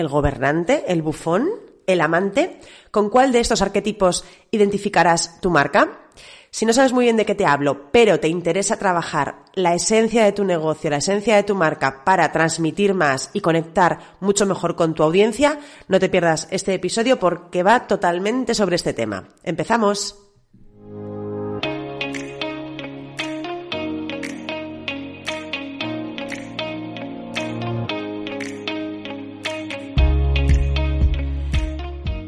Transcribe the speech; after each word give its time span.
¿El 0.00 0.08
gobernante? 0.08 0.84
¿El 0.88 1.02
bufón? 1.02 1.50
¿El 1.86 2.00
amante? 2.00 2.58
¿Con 2.90 3.10
cuál 3.10 3.32
de 3.32 3.40
estos 3.40 3.60
arquetipos 3.60 4.24
identificarás 4.50 5.42
tu 5.42 5.50
marca? 5.50 6.08
Si 6.50 6.64
no 6.64 6.72
sabes 6.72 6.94
muy 6.94 7.04
bien 7.04 7.18
de 7.18 7.26
qué 7.26 7.34
te 7.34 7.44
hablo, 7.44 7.90
pero 7.92 8.18
te 8.18 8.28
interesa 8.28 8.78
trabajar 8.78 9.44
la 9.52 9.74
esencia 9.74 10.24
de 10.24 10.32
tu 10.32 10.44
negocio, 10.44 10.88
la 10.88 10.96
esencia 10.96 11.36
de 11.36 11.42
tu 11.42 11.54
marca 11.54 12.02
para 12.02 12.32
transmitir 12.32 12.94
más 12.94 13.28
y 13.34 13.42
conectar 13.42 14.16
mucho 14.20 14.46
mejor 14.46 14.74
con 14.74 14.94
tu 14.94 15.02
audiencia, 15.02 15.60
no 15.86 16.00
te 16.00 16.08
pierdas 16.08 16.48
este 16.50 16.72
episodio 16.72 17.18
porque 17.18 17.62
va 17.62 17.86
totalmente 17.86 18.54
sobre 18.54 18.76
este 18.76 18.94
tema. 18.94 19.28
¡Empezamos! 19.42 20.29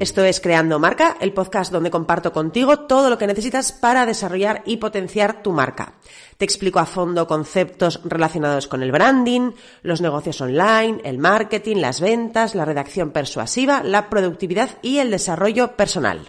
Esto 0.03 0.25
es 0.25 0.41
Creando 0.41 0.81
Marca, 0.81 1.17
el 1.21 1.33
podcast 1.33 1.71
donde 1.71 1.89
comparto 1.89 2.33
contigo 2.33 2.81
todo 2.89 3.09
lo 3.09 3.19
que 3.19 3.29
necesitas 3.29 3.71
para 3.71 4.05
desarrollar 4.05 4.65
y 4.67 4.79
potenciar 4.79 5.45
tu 5.45 5.53
marca. 5.53 5.93
Te 6.39 6.45
explico 6.45 6.81
a 6.81 6.87
fondo 6.87 7.29
conceptos 7.29 8.01
relacionados 8.03 8.67
con 8.67 8.83
el 8.83 8.91
branding, 8.91 9.53
los 9.85 10.01
negocios 10.01 10.41
online, 10.41 11.01
el 11.05 11.19
marketing, 11.19 11.77
las 11.77 12.01
ventas, 12.01 12.57
la 12.57 12.65
redacción 12.65 13.13
persuasiva, 13.13 13.85
la 13.85 14.11
productividad 14.11 14.71
y 14.83 14.99
el 14.99 15.13
desarrollo 15.13 15.77
personal. 15.77 16.29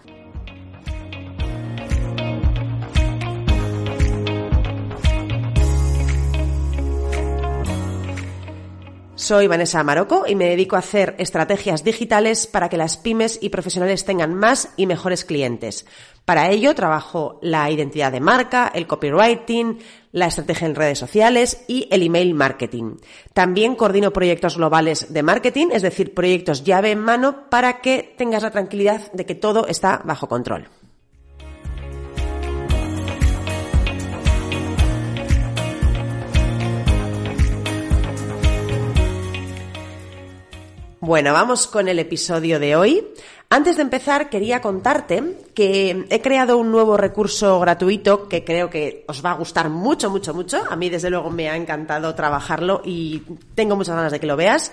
Soy 9.23 9.47
Vanessa 9.47 9.81
Maroco 9.85 10.25
y 10.27 10.35
me 10.35 10.49
dedico 10.49 10.75
a 10.75 10.79
hacer 10.79 11.15
estrategias 11.17 11.85
digitales 11.85 12.45
para 12.45 12.67
que 12.67 12.75
las 12.75 12.97
pymes 12.97 13.39
y 13.41 13.47
profesionales 13.47 14.03
tengan 14.03 14.33
más 14.33 14.73
y 14.75 14.85
mejores 14.85 15.23
clientes. 15.23 15.85
Para 16.25 16.49
ello 16.51 16.75
trabajo 16.75 17.39
la 17.41 17.71
identidad 17.71 18.11
de 18.11 18.19
marca, 18.19 18.69
el 18.75 18.85
copywriting, 18.85 19.79
la 20.11 20.25
estrategia 20.25 20.67
en 20.67 20.75
redes 20.75 20.99
sociales 20.99 21.63
y 21.69 21.87
el 21.89 22.03
email 22.03 22.33
marketing. 22.33 22.97
También 23.33 23.75
coordino 23.75 24.11
proyectos 24.11 24.57
globales 24.57 25.13
de 25.13 25.23
marketing, 25.23 25.67
es 25.71 25.83
decir, 25.83 26.13
proyectos 26.13 26.65
llave 26.65 26.91
en 26.91 26.99
mano 26.99 27.49
para 27.49 27.79
que 27.79 28.13
tengas 28.17 28.43
la 28.43 28.51
tranquilidad 28.51 29.09
de 29.13 29.25
que 29.25 29.35
todo 29.35 29.67
está 29.67 30.01
bajo 30.03 30.27
control. 30.27 30.67
Bueno, 41.05 41.33
vamos 41.33 41.67
con 41.67 41.89
el 41.89 41.99
episodio 41.99 42.61
de 42.61 42.77
hoy. 42.77 43.05
Antes 43.49 43.75
de 43.75 43.81
empezar, 43.81 44.29
quería 44.29 44.61
contarte 44.61 45.35
que 45.53 46.05
he 46.09 46.21
creado 46.21 46.57
un 46.57 46.71
nuevo 46.71 46.95
recurso 46.95 47.59
gratuito 47.59 48.29
que 48.29 48.45
creo 48.45 48.69
que 48.69 49.03
os 49.09 49.23
va 49.23 49.31
a 49.31 49.35
gustar 49.35 49.67
mucho, 49.67 50.09
mucho, 50.09 50.33
mucho. 50.33 50.63
A 50.69 50.77
mí, 50.77 50.89
desde 50.89 51.09
luego, 51.09 51.29
me 51.29 51.49
ha 51.49 51.57
encantado 51.57 52.15
trabajarlo 52.15 52.81
y 52.85 53.21
tengo 53.53 53.75
muchas 53.75 53.97
ganas 53.97 54.13
de 54.13 54.21
que 54.21 54.27
lo 54.27 54.37
veas. 54.37 54.71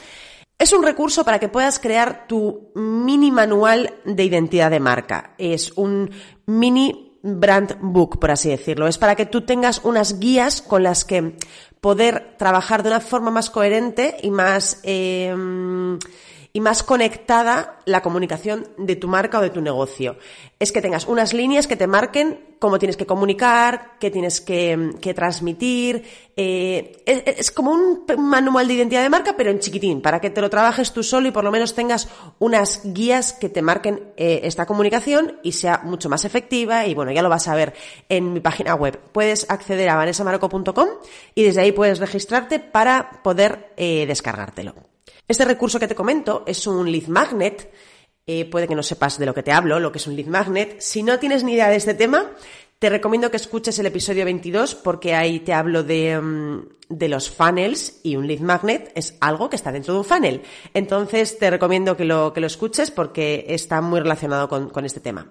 Es 0.56 0.72
un 0.72 0.84
recurso 0.84 1.24
para 1.24 1.40
que 1.40 1.48
puedas 1.48 1.80
crear 1.80 2.28
tu 2.28 2.70
mini 2.76 3.32
manual 3.32 3.94
de 4.04 4.22
identidad 4.22 4.70
de 4.70 4.78
marca. 4.78 5.34
Es 5.36 5.72
un 5.72 6.12
mini 6.46 7.09
brand 7.22 7.76
book, 7.80 8.18
por 8.18 8.30
así 8.30 8.48
decirlo. 8.48 8.86
Es 8.86 8.98
para 8.98 9.14
que 9.14 9.26
tú 9.26 9.42
tengas 9.42 9.84
unas 9.84 10.18
guías 10.18 10.62
con 10.62 10.82
las 10.82 11.04
que 11.04 11.36
poder 11.80 12.34
trabajar 12.38 12.82
de 12.82 12.90
una 12.90 13.00
forma 13.00 13.30
más 13.30 13.50
coherente 13.50 14.16
y 14.22 14.30
más, 14.30 14.80
eh, 14.82 15.34
y 16.52 16.60
más 16.60 16.82
conectada 16.82 17.78
la 17.84 18.02
comunicación 18.02 18.68
de 18.76 18.96
tu 18.96 19.08
marca 19.08 19.38
o 19.38 19.42
de 19.42 19.50
tu 19.50 19.60
negocio. 19.60 20.16
Es 20.58 20.72
que 20.72 20.82
tengas 20.82 21.06
unas 21.06 21.32
líneas 21.32 21.66
que 21.66 21.76
te 21.76 21.86
marquen 21.86 22.50
cómo 22.60 22.78
tienes 22.78 22.96
que 22.96 23.06
comunicar, 23.06 23.96
qué 23.98 24.10
tienes 24.10 24.40
que, 24.40 25.14
transmitir. 25.16 26.04
Eh, 26.36 27.02
es, 27.06 27.50
como 27.50 27.72
un 27.72 28.04
manual 28.18 28.68
de 28.68 28.74
identidad 28.74 29.02
de 29.02 29.08
marca, 29.08 29.34
pero 29.36 29.50
en 29.50 29.60
chiquitín, 29.60 30.02
para 30.02 30.20
que 30.20 30.30
te 30.30 30.40
lo 30.40 30.50
trabajes 30.50 30.92
tú 30.92 31.02
solo 31.02 31.26
y 31.26 31.30
por 31.30 31.42
lo 31.42 31.50
menos 31.50 31.74
tengas 31.74 32.08
unas 32.38 32.82
guías 32.84 33.32
que 33.32 33.48
te 33.48 33.62
marquen 33.62 34.12
eh, 34.16 34.42
esta 34.44 34.66
comunicación 34.66 35.38
y 35.42 35.52
sea 35.52 35.80
mucho 35.84 36.08
más 36.08 36.24
efectiva. 36.24 36.86
Y 36.86 36.94
bueno, 36.94 37.12
ya 37.12 37.22
lo 37.22 37.30
vas 37.30 37.48
a 37.48 37.54
ver 37.54 37.72
en 38.08 38.32
mi 38.32 38.40
página 38.40 38.74
web. 38.74 39.00
Puedes 39.12 39.50
acceder 39.50 39.88
a 39.88 39.96
vanessamaroco.com 39.96 40.88
y 41.34 41.42
desde 41.42 41.62
ahí 41.62 41.72
puedes 41.72 41.98
registrarte 41.98 42.60
para 42.60 43.22
poder 43.22 43.72
eh, 43.76 44.04
descargártelo. 44.06 44.89
Este 45.26 45.44
recurso 45.44 45.78
que 45.78 45.88
te 45.88 45.94
comento 45.94 46.44
es 46.46 46.66
un 46.66 46.90
lead 46.90 47.06
magnet. 47.06 47.72
Eh, 48.26 48.44
puede 48.44 48.68
que 48.68 48.74
no 48.74 48.82
sepas 48.82 49.18
de 49.18 49.26
lo 49.26 49.34
que 49.34 49.42
te 49.42 49.52
hablo, 49.52 49.80
lo 49.80 49.92
que 49.92 49.98
es 49.98 50.06
un 50.06 50.16
lead 50.16 50.26
magnet. 50.26 50.80
Si 50.80 51.02
no 51.02 51.18
tienes 51.18 51.44
ni 51.44 51.54
idea 51.54 51.68
de 51.68 51.76
este 51.76 51.94
tema, 51.94 52.32
te 52.80 52.88
recomiendo 52.88 53.30
que 53.30 53.36
escuches 53.36 53.78
el 53.78 53.86
episodio 53.86 54.24
22 54.24 54.74
porque 54.74 55.14
ahí 55.14 55.40
te 55.40 55.52
hablo 55.52 55.82
de, 55.82 56.18
mm, 56.18 56.68
de, 56.88 57.08
los 57.10 57.30
funnels 57.30 58.00
y 58.02 58.16
un 58.16 58.26
lead 58.26 58.40
magnet 58.40 58.90
es 58.94 59.18
algo 59.20 59.50
que 59.50 59.56
está 59.56 59.70
dentro 59.70 59.92
de 59.92 60.00
un 60.00 60.04
funnel. 60.06 60.42
Entonces 60.72 61.38
te 61.38 61.50
recomiendo 61.50 61.94
que 61.94 62.06
lo, 62.06 62.32
que 62.32 62.40
lo 62.40 62.46
escuches 62.46 62.90
porque 62.90 63.44
está 63.50 63.82
muy 63.82 64.00
relacionado 64.00 64.48
con, 64.48 64.84
este 64.86 65.00
tema. 65.00 65.30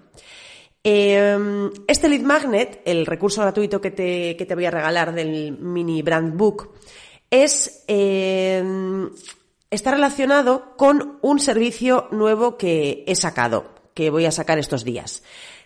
Em, 0.84 1.72
este 1.88 2.08
lead 2.08 2.22
magnet, 2.22 2.82
el 2.84 3.04
recurso 3.04 3.42
gratuito 3.42 3.80
que 3.80 3.90
te, 3.90 4.36
que 4.36 4.46
te, 4.46 4.54
voy 4.54 4.66
a 4.66 4.70
regalar 4.70 5.12
del 5.12 5.58
mini 5.58 6.02
brand 6.02 6.36
book, 6.36 6.70
es 7.30 7.84
em, 7.88 9.10
está 9.70 9.92
relacionado 9.92 10.74
con 10.76 11.18
un 11.22 11.38
servicio 11.38 12.08
nuevo 12.10 12.56
que 12.56 13.04
he 13.06 13.14
sacado, 13.14 13.74
que 13.94 14.10
voy 14.10 14.26
a 14.26 14.32
sacar 14.32 14.58
estos 14.58 14.84
días. 14.84 15.22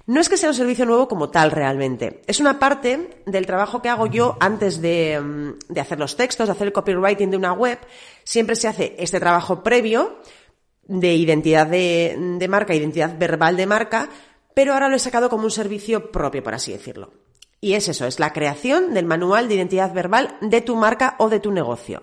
No 0.07 0.21
es 0.21 0.29
que 0.29 0.37
sea 0.37 0.51
un 0.51 0.55
servicio 0.55 0.85
nuevo 0.85 1.09
como 1.09 1.31
tal 1.31 1.51
realmente. 1.51 2.21
Es 2.27 2.39
una 2.39 2.59
parte 2.59 3.23
del 3.25 3.47
trabajo 3.47 3.81
que 3.81 3.89
hago 3.89 4.07
yo 4.07 4.37
antes 4.39 4.83
de, 4.83 5.19
mm, 5.19 5.79
hacer 5.79 5.99
los 5.99 6.17
textos, 6.17 6.47
de 6.47 6.53
hacer 6.53 6.67
el 6.67 6.73
copywriting 6.75 7.31
de 7.31 7.39
una 7.39 7.55
web. 7.55 7.79
Siempre 8.23 8.55
se 8.55 8.69
hace 8.69 8.95
este 8.99 9.19
trabajo 9.19 9.63
previo 9.63 10.19
de 10.83 11.15
identidad 11.15 11.67
de, 11.67 12.17
de 12.39 12.49
marca, 12.49 12.75
identidad 12.75 13.19
verbal 13.19 13.57
de 13.57 13.65
marca, 13.65 14.11
pero 14.53 14.75
ahora 14.75 14.91
lo 14.91 14.97
he 14.97 14.99
sacado 15.01 15.31
como 15.31 15.45
un 15.45 15.51
servicio 15.51 16.13
propio, 16.13 16.43
por 16.43 16.55
así 16.55 16.73
decirlo. 16.73 17.15
Y 17.63 17.73
es 17.73 17.89
eso, 17.89 18.07
es 18.07 18.21
la 18.21 18.35
creación 18.35 18.93
del 18.93 19.07
manual 19.07 19.49
de 19.49 19.55
identidad 19.55 19.95
verbal 19.95 20.37
de 20.43 20.61
tu 20.61 20.77
marca 20.77 21.17
o 21.19 21.31
de 21.31 21.41
tu 21.41 21.51
negocio. 21.51 22.03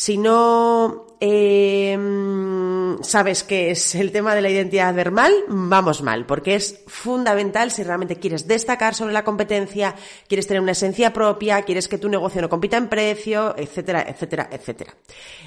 Si 0.00 0.16
no 0.16 1.06
em, 1.18 3.02
sabes 3.02 3.42
qué 3.42 3.72
es 3.72 3.96
el 3.96 4.12
tema 4.12 4.36
de 4.36 4.42
la 4.42 4.48
identidad 4.48 4.94
verbal, 4.94 5.32
vamos 5.48 6.02
mal, 6.02 6.24
porque 6.24 6.54
es 6.54 6.84
fundamental 6.86 7.72
si 7.72 7.82
realmente 7.82 8.14
quieres 8.14 8.46
destacar 8.46 8.94
sobre 8.94 9.12
la 9.12 9.24
competencia, 9.24 9.96
quieres 10.28 10.46
tener 10.46 10.62
una 10.62 10.70
esencia 10.70 11.12
propia, 11.12 11.62
quieres 11.62 11.88
que 11.88 11.98
tu 11.98 12.08
negocio 12.08 12.40
no 12.40 12.48
compita 12.48 12.76
en 12.76 12.86
precio, 12.86 13.56
etcétera, 13.58 14.06
etcétera, 14.08 14.48
etcétera. 14.52 14.94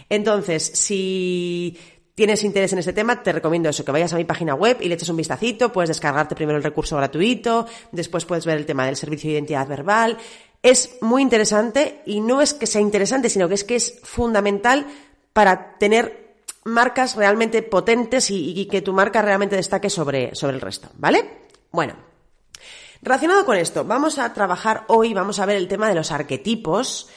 Entonces, 0.09 0.63
si 0.65 1.77
tienes 2.13 2.43
interés 2.43 2.73
en 2.73 2.79
este 2.79 2.91
tema, 2.91 3.23
te 3.23 3.31
recomiendo 3.31 3.69
eso, 3.69 3.85
que 3.85 3.93
vayas 3.93 4.11
a 4.11 4.17
mi 4.17 4.25
página 4.25 4.53
web 4.53 4.79
y 4.81 4.89
le 4.89 4.95
eches 4.95 5.07
un 5.07 5.15
vistacito, 5.15 5.71
puedes 5.71 5.87
descargarte 5.87 6.35
primero 6.35 6.57
el 6.57 6.63
recurso 6.63 6.97
gratuito, 6.97 7.67
después 7.93 8.25
puedes 8.25 8.45
ver 8.45 8.57
el 8.57 8.65
tema 8.65 8.85
del 8.85 8.97
servicio 8.97 9.29
de 9.29 9.35
identidad 9.35 9.65
verbal, 9.65 10.17
es 10.63 10.97
muy 11.01 11.21
interesante 11.21 12.01
y 12.05 12.21
no 12.21 12.41
es 12.41 12.53
que 12.53 12.67
sea 12.67 12.81
interesante, 12.81 13.29
sino 13.29 13.47
que 13.47 13.55
es 13.55 13.63
que 13.63 13.75
es 13.75 13.99
fundamental 14.03 14.85
para 15.33 15.77
tener 15.77 16.35
marcas 16.63 17.15
realmente 17.15 17.63
potentes 17.63 18.29
y, 18.29 18.65
que 18.65 18.81
tu 18.81 18.93
marca 18.93 19.21
realmente 19.21 19.55
destaque 19.55 19.89
sobre, 19.89 20.35
sobre 20.35 20.55
el 20.55 20.61
resto, 20.61 20.89
¿vale? 20.95 21.47
Bueno, 21.71 21.95
relacionado 23.01 23.45
con 23.45 23.57
esto, 23.57 23.83
vamos 23.83 24.19
a 24.19 24.33
trabajar 24.33 24.85
hoy, 24.87 25.13
vamos 25.13 25.39
a 25.39 25.45
ver 25.45 25.57
el 25.57 25.67
tema 25.67 25.89
de 25.89 25.95
los 25.95 26.11
arquetipos. 26.11 27.09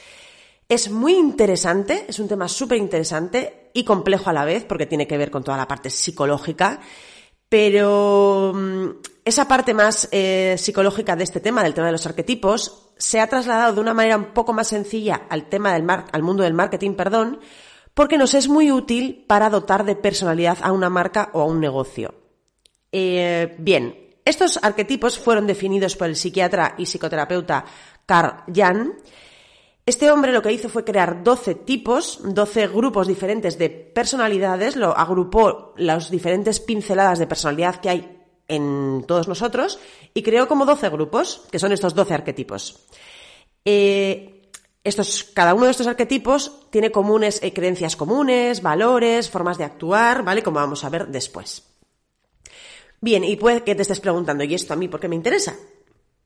Es 0.67 0.89
muy 0.89 1.13
interesante, 1.13 2.05
es 2.07 2.17
un 2.17 2.27
tema 2.27 2.47
súper 2.47 2.79
interesante 2.79 3.69
y 3.73 3.83
complejo 3.83 4.31
a 4.31 4.33
la 4.33 4.45
vez 4.45 4.65
porque 4.65 4.87
tiene 4.87 5.05
que 5.05 5.17
ver 5.17 5.29
con 5.29 5.43
toda 5.43 5.57
la 5.57 5.67
parte 5.67 5.91
psicológica, 5.91 6.79
pero 7.47 8.51
mm, 8.55 8.89
esa 9.23 9.47
parte 9.47 9.75
más 9.75 10.09
eh, 10.11 10.55
psicológica 10.57 11.15
de 11.15 11.23
este 11.23 11.39
tema, 11.39 11.61
del 11.61 11.75
tema 11.75 11.87
de 11.87 11.91
los 11.91 12.05
arquetipos, 12.07 12.84
se 12.97 13.19
ha 13.19 13.27
trasladado 13.27 13.75
de 13.75 13.81
una 13.81 13.93
manera 13.93 14.17
un 14.17 14.33
poco 14.33 14.53
más 14.53 14.67
sencilla 14.67 15.23
al 15.29 15.47
tema 15.49 15.73
del 15.73 15.83
mar 15.83 16.05
al 16.11 16.23
mundo 16.23 16.43
del 16.43 16.53
marketing, 16.53 16.93
perdón, 16.93 17.39
porque 17.93 18.17
nos 18.17 18.33
es 18.33 18.47
muy 18.47 18.71
útil 18.71 19.25
para 19.27 19.49
dotar 19.49 19.85
de 19.85 19.95
personalidad 19.95 20.57
a 20.61 20.71
una 20.71 20.89
marca 20.89 21.29
o 21.33 21.41
a 21.41 21.45
un 21.45 21.59
negocio. 21.59 22.13
Eh, 22.91 23.55
bien, 23.57 24.05
estos 24.25 24.59
arquetipos 24.61 25.19
fueron 25.19 25.47
definidos 25.47 25.95
por 25.95 26.07
el 26.07 26.15
psiquiatra 26.15 26.75
y 26.77 26.85
psicoterapeuta 26.85 27.65
Carl 28.05 28.43
Jung. 28.53 28.91
Este 29.85 30.09
hombre 30.09 30.31
lo 30.31 30.41
que 30.41 30.51
hizo 30.51 30.67
fue 30.67 30.83
crear 30.83 31.23
12 31.23 31.55
tipos, 31.55 32.19
12 32.23 32.67
grupos 32.67 33.07
diferentes 33.07 33.59
de 33.59 33.69
personalidades, 33.69 34.75
lo 34.75 34.97
agrupó 34.97 35.73
las 35.77 36.09
diferentes 36.09 36.59
pinceladas 36.59 37.19
de 37.19 37.27
personalidad 37.27 37.75
que 37.75 37.89
hay 37.89 38.14
en 38.47 39.03
todos 39.07 39.27
nosotros 39.27 39.79
y 40.13 40.21
creó 40.23 40.47
como 40.47 40.65
12 40.65 40.89
grupos, 40.89 41.43
que 41.51 41.59
son 41.59 41.71
estos 41.71 41.95
12 41.95 42.13
arquetipos. 42.13 42.85
Eh, 43.63 44.49
estos, 44.83 45.23
cada 45.23 45.53
uno 45.53 45.65
de 45.65 45.71
estos 45.71 45.87
arquetipos 45.87 46.67
tiene 46.69 46.91
comunes, 46.91 47.41
eh, 47.41 47.53
creencias 47.53 47.95
comunes, 47.95 48.61
valores, 48.61 49.29
formas 49.29 49.57
de 49.57 49.63
actuar, 49.63 50.23
¿vale? 50.23 50.43
Como 50.43 50.59
vamos 50.59 50.83
a 50.83 50.89
ver 50.89 51.07
después. 51.07 51.63
Bien, 53.01 53.23
y 53.23 53.35
puede 53.35 53.63
que 53.63 53.75
te 53.75 53.81
estés 53.81 53.99
preguntando, 53.99 54.43
¿y 54.43 54.53
esto 54.53 54.73
a 54.73 54.75
mí 54.75 54.87
por 54.87 54.99
qué 54.99 55.07
me 55.07 55.15
interesa? 55.15 55.55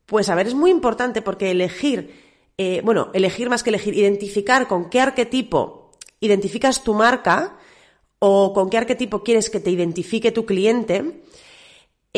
Pues 0.06 0.30
a 0.30 0.36
ver, 0.36 0.48
es 0.48 0.56
muy 0.56 0.72
importante 0.72 1.22
porque 1.22 1.52
elegir, 1.52 2.52
eh, 2.58 2.82
bueno, 2.84 3.12
elegir 3.14 3.50
más 3.50 3.64
que 3.64 3.70
elegir, 3.70 3.96
identificar 3.96 4.68
con 4.68 4.90
qué 4.90 5.00
arquetipo 5.00 5.80
identificas 6.20 6.84
tu 6.84 6.94
marca 6.94 7.58
o 8.20 8.54
con 8.54 8.70
qué 8.70 8.78
arquetipo 8.78 9.24
quieres 9.24 9.50
que 9.50 9.60
te 9.60 9.72
identifique 9.72 10.32
tu 10.32 10.46
cliente, 10.46 11.24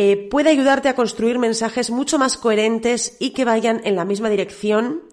eh, 0.03 0.18
puede 0.18 0.50
ayudarte 0.50 0.89
a 0.89 0.95
construir 0.95 1.38
mensajes 1.38 1.92
mucho 1.92 2.18
más 2.18 2.36
coherentes 2.36 3.18
y 3.19 3.33
que 3.36 3.45
vayan 3.45 3.81
en 3.83 3.95
la 3.95 4.03
misma 4.03 4.31
dirección 4.31 5.03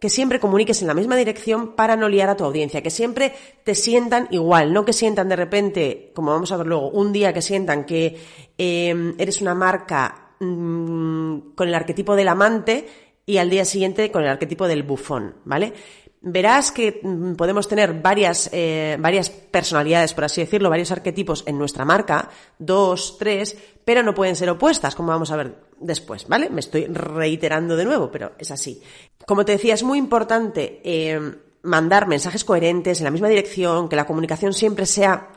que 0.00 0.08
siempre 0.08 0.40
comuniques 0.40 0.82
en 0.82 0.88
la 0.88 0.94
misma 0.94 1.14
dirección 1.14 1.76
para 1.76 1.94
no 1.94 2.08
liar 2.08 2.28
a 2.28 2.36
tu 2.36 2.44
audiencia, 2.44 2.82
que 2.82 2.90
siempre 2.90 3.34
te 3.62 3.76
sientan 3.76 4.26
igual, 4.32 4.72
no 4.72 4.84
que 4.84 4.92
sientan 4.92 5.28
de 5.28 5.36
repente, 5.36 6.10
como 6.12 6.32
vamos 6.32 6.50
a 6.50 6.56
ver 6.56 6.66
luego, 6.66 6.90
un 6.90 7.12
día 7.12 7.32
que 7.32 7.40
sientan 7.40 7.84
que 7.86 8.18
em, 8.58 9.14
eres 9.16 9.40
una 9.40 9.54
marca 9.54 10.34
mm, 10.40 11.54
con 11.54 11.68
el 11.68 11.74
arquetipo 11.76 12.16
del 12.16 12.26
amante 12.26 12.88
y 13.24 13.36
al 13.36 13.48
día 13.48 13.64
siguiente 13.64 14.10
con 14.10 14.24
el 14.24 14.28
arquetipo 14.28 14.66
del 14.66 14.82
bufón, 14.82 15.36
¿vale? 15.44 15.72
Verás 16.22 16.70
que 16.70 17.00
mm, 17.02 17.34
podemos 17.34 17.68
tener 17.68 18.00
varias, 18.00 18.48
eh, 18.52 18.96
varias 18.98 19.28
personalidades, 19.30 20.14
por 20.14 20.24
así 20.24 20.40
decirlo, 20.40 20.70
varios 20.70 20.92
arquetipos 20.92 21.42
en 21.46 21.58
nuestra 21.58 21.84
marca, 21.84 22.30
dos, 22.58 23.16
tres, 23.18 23.56
pero 23.84 24.02
no 24.02 24.14
pueden 24.14 24.36
ser 24.36 24.48
opuestas, 24.48 24.94
como 24.94 25.08
vamos 25.08 25.30
a 25.32 25.36
ver 25.36 25.56
después, 25.80 26.26
¿vale? 26.28 26.48
Me 26.48 26.60
estoy 26.60 26.86
reiterando 26.86 27.76
de 27.76 27.84
nuevo, 27.84 28.10
pero 28.10 28.32
es 28.38 28.50
así. 28.50 28.80
Como 29.26 29.44
te 29.44 29.52
decía, 29.52 29.74
es 29.74 29.82
muy 29.82 29.98
importante 29.98 30.80
eh, 30.84 31.20
mandar 31.62 32.06
mensajes 32.06 32.44
coherentes 32.44 33.00
en 33.00 33.04
la 33.04 33.10
misma 33.10 33.28
dirección, 33.28 33.88
que 33.88 33.96
la 33.96 34.06
comunicación 34.06 34.52
siempre 34.52 34.86
sea 34.86 35.28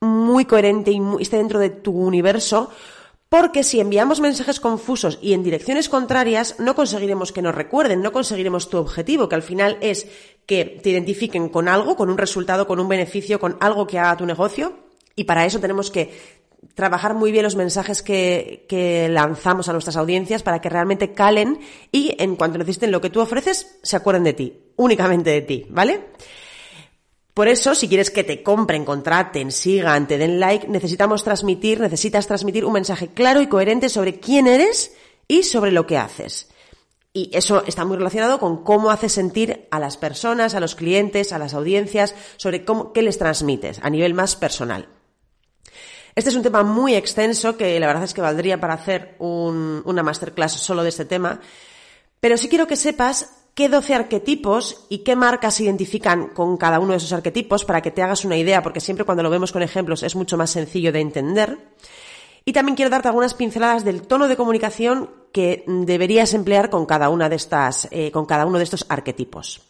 muy 0.00 0.44
coherente 0.44 0.90
y 0.90 1.00
esté 1.20 1.38
dentro 1.38 1.58
de 1.58 1.70
tu 1.70 1.92
universo, 1.92 2.70
porque 3.30 3.62
si 3.62 3.78
enviamos 3.78 4.20
mensajes 4.20 4.58
confusos 4.58 5.20
y 5.22 5.34
en 5.34 5.44
direcciones 5.44 5.88
contrarias, 5.88 6.56
no 6.58 6.74
conseguiremos 6.74 7.30
que 7.30 7.42
nos 7.42 7.54
recuerden, 7.54 8.02
no 8.02 8.10
conseguiremos 8.10 8.68
tu 8.68 8.76
objetivo, 8.76 9.28
que 9.28 9.36
al 9.36 9.42
final 9.42 9.78
es 9.80 10.08
que 10.46 10.64
te 10.64 10.90
identifiquen 10.90 11.48
con 11.48 11.68
algo, 11.68 11.94
con 11.94 12.10
un 12.10 12.18
resultado, 12.18 12.66
con 12.66 12.80
un 12.80 12.88
beneficio, 12.88 13.38
con 13.38 13.56
algo 13.60 13.86
que 13.86 14.00
haga 14.00 14.16
tu 14.16 14.26
negocio. 14.26 14.80
Y 15.14 15.24
para 15.24 15.46
eso 15.46 15.60
tenemos 15.60 15.92
que 15.92 16.10
trabajar 16.74 17.14
muy 17.14 17.30
bien 17.30 17.44
los 17.44 17.54
mensajes 17.54 18.02
que, 18.02 18.66
que, 18.68 19.08
lanzamos 19.08 19.68
a 19.68 19.72
nuestras 19.72 19.96
audiencias 19.96 20.42
para 20.42 20.60
que 20.60 20.68
realmente 20.68 21.12
calen 21.12 21.60
y 21.92 22.16
en 22.18 22.34
cuanto 22.34 22.58
necesiten 22.58 22.90
lo 22.90 23.00
que 23.00 23.10
tú 23.10 23.20
ofreces, 23.20 23.78
se 23.84 23.94
acuerden 23.94 24.24
de 24.24 24.32
ti, 24.32 24.58
únicamente 24.74 25.30
de 25.30 25.42
ti, 25.42 25.66
¿vale? 25.70 26.06
Por 27.34 27.48
eso, 27.48 27.74
si 27.74 27.88
quieres 27.88 28.10
que 28.10 28.24
te 28.24 28.42
compren, 28.42 28.84
contraten, 28.84 29.52
sigan, 29.52 30.08
te 30.08 30.18
den 30.18 30.40
like, 30.40 30.68
necesitamos 30.68 31.22
transmitir, 31.22 31.80
necesitas 31.80 32.26
transmitir 32.26 32.64
un 32.64 32.72
mensaje 32.72 33.08
claro 33.08 33.40
y 33.40 33.46
coherente 33.46 33.88
sobre 33.88 34.18
quién 34.18 34.46
eres 34.46 34.94
y 35.28 35.44
sobre 35.44 35.70
lo 35.70 35.86
que 35.86 35.96
haces. 35.96 36.48
Y 37.12 37.30
eso 37.32 37.64
está 37.66 37.84
muy 37.84 37.96
relacionado 37.96 38.38
con 38.38 38.62
cómo 38.62 38.90
haces 38.90 39.12
sentir 39.12 39.66
a 39.70 39.78
las 39.80 39.96
personas, 39.96 40.54
a 40.54 40.60
los 40.60 40.74
clientes, 40.74 41.32
a 41.32 41.38
las 41.38 41.54
audiencias, 41.54 42.14
sobre 42.36 42.64
cómo, 42.64 42.92
qué 42.92 43.02
les 43.02 43.18
transmites 43.18 43.80
a 43.82 43.90
nivel 43.90 44.14
más 44.14 44.36
personal. 44.36 44.88
Este 46.14 46.30
es 46.30 46.36
un 46.36 46.42
tema 46.42 46.62
muy 46.62 46.94
extenso 46.94 47.56
que 47.56 47.78
la 47.80 47.86
verdad 47.86 48.04
es 48.04 48.14
que 48.14 48.20
valdría 48.20 48.60
para 48.60 48.74
hacer 48.74 49.16
una 49.18 50.02
masterclass 50.02 50.52
solo 50.52 50.82
de 50.82 50.88
este 50.88 51.04
tema. 51.04 51.40
Pero 52.20 52.36
sí 52.36 52.48
quiero 52.48 52.66
que 52.66 52.76
sepas 52.76 53.39
qué 53.54 53.68
12 53.68 53.94
arquetipos 53.94 54.86
y 54.88 54.98
qué 54.98 55.16
marcas 55.16 55.60
identifican 55.60 56.28
con 56.28 56.56
cada 56.56 56.80
uno 56.80 56.92
de 56.92 56.98
esos 56.98 57.12
arquetipos 57.12 57.64
para 57.64 57.82
que 57.82 57.90
te 57.90 58.02
hagas 58.02 58.24
una 58.24 58.36
idea, 58.36 58.62
porque 58.62 58.80
siempre 58.80 59.04
cuando 59.04 59.22
lo 59.22 59.30
vemos 59.30 59.52
con 59.52 59.62
ejemplos 59.62 60.02
es 60.02 60.16
mucho 60.16 60.36
más 60.36 60.50
sencillo 60.50 60.92
de 60.92 61.00
entender. 61.00 61.58
Y 62.44 62.52
también 62.52 62.76
quiero 62.76 62.90
darte 62.90 63.08
algunas 63.08 63.34
pinceladas 63.34 63.84
del 63.84 64.02
tono 64.02 64.26
de 64.28 64.36
comunicación 64.36 65.10
que 65.32 65.64
deberías 65.66 66.34
emplear 66.34 66.70
con 66.70 66.86
cada 66.86 67.08
una 67.08 67.28
de 67.28 67.36
estas, 67.36 67.88
eh, 67.90 68.10
con 68.10 68.26
cada 68.26 68.46
uno 68.46 68.58
de 68.58 68.64
estos 68.64 68.86
arquetipos. 68.88 69.60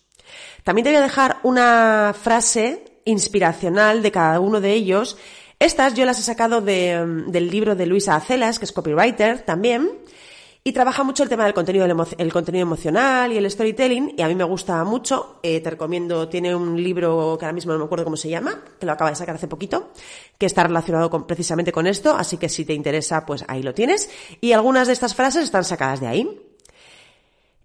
También 0.63 0.85
te 0.85 0.91
voy 0.91 0.99
a 0.99 1.03
dejar 1.03 1.39
una 1.43 2.15
frase 2.21 3.03
inspiracional 3.05 4.03
de 4.03 4.13
cada 4.13 4.41
uno 4.41 4.61
de 4.61 4.73
ellos. 4.73 5.17
Estas 5.59 5.95
yo 5.95 6.05
las 6.05 6.19
he 6.19 6.23
sacado 6.23 6.61
del 6.61 7.51
libro 7.51 7.75
de 7.75 7.87
Luisa 7.87 8.17
Acelas, 8.17 8.59
que 8.59 8.65
es 8.65 8.73
copywriter 8.73 9.43
también, 9.43 9.91
y 10.63 10.73
trabaja 10.73 11.03
mucho 11.05 11.23
el 11.23 11.29
tema 11.29 11.45
del 11.45 11.55
contenido, 11.55 11.87
el 12.19 12.33
contenido 12.33 12.63
emocional 12.63 13.33
y 13.33 13.39
el 13.39 13.51
storytelling, 13.51 14.15
y 14.17 14.23
a 14.23 14.29
mí 14.29 14.35
me 14.35 14.45
gusta 14.45 14.85
mucho. 14.85 15.39
Eh, 15.43 15.61
te 15.61 15.71
recomiendo, 15.71 16.29
tiene 16.29 16.55
un 16.55 16.83
libro 16.83 17.37
que 17.39 17.47
ahora 17.47 17.55
mismo 17.55 17.73
no 17.73 17.79
me 17.79 17.85
acuerdo 17.87 18.05
cómo 18.05 18.17
se 18.17 18.29
llama, 18.29 18.63
que 18.79 18.85
lo 18.85 18.93
acaba 18.93 19.11
de 19.11 19.17
sacar 19.17 19.37
hace 19.37 19.49
poquito, 19.49 19.91
que 20.37 20.45
está 20.45 20.63
relacionado 20.63 21.09
con, 21.09 21.27
precisamente 21.27 21.73
con 21.73 21.87
esto, 21.87 22.15
así 22.15 22.37
que 22.37 22.51
si 22.51 22.67
te 22.67 22.75
interesa, 22.75 23.25
pues 23.25 23.45
ahí 23.49 23.63
lo 23.63 23.73
tienes. 23.73 24.11
Y 24.43 24.53
algunas 24.53 24.87
de 24.87 24.93
estas 24.93 25.15
frases 25.15 25.45
están 25.45 25.65
sacadas 25.65 26.01
de 26.01 26.09
ahí. 26.09 26.41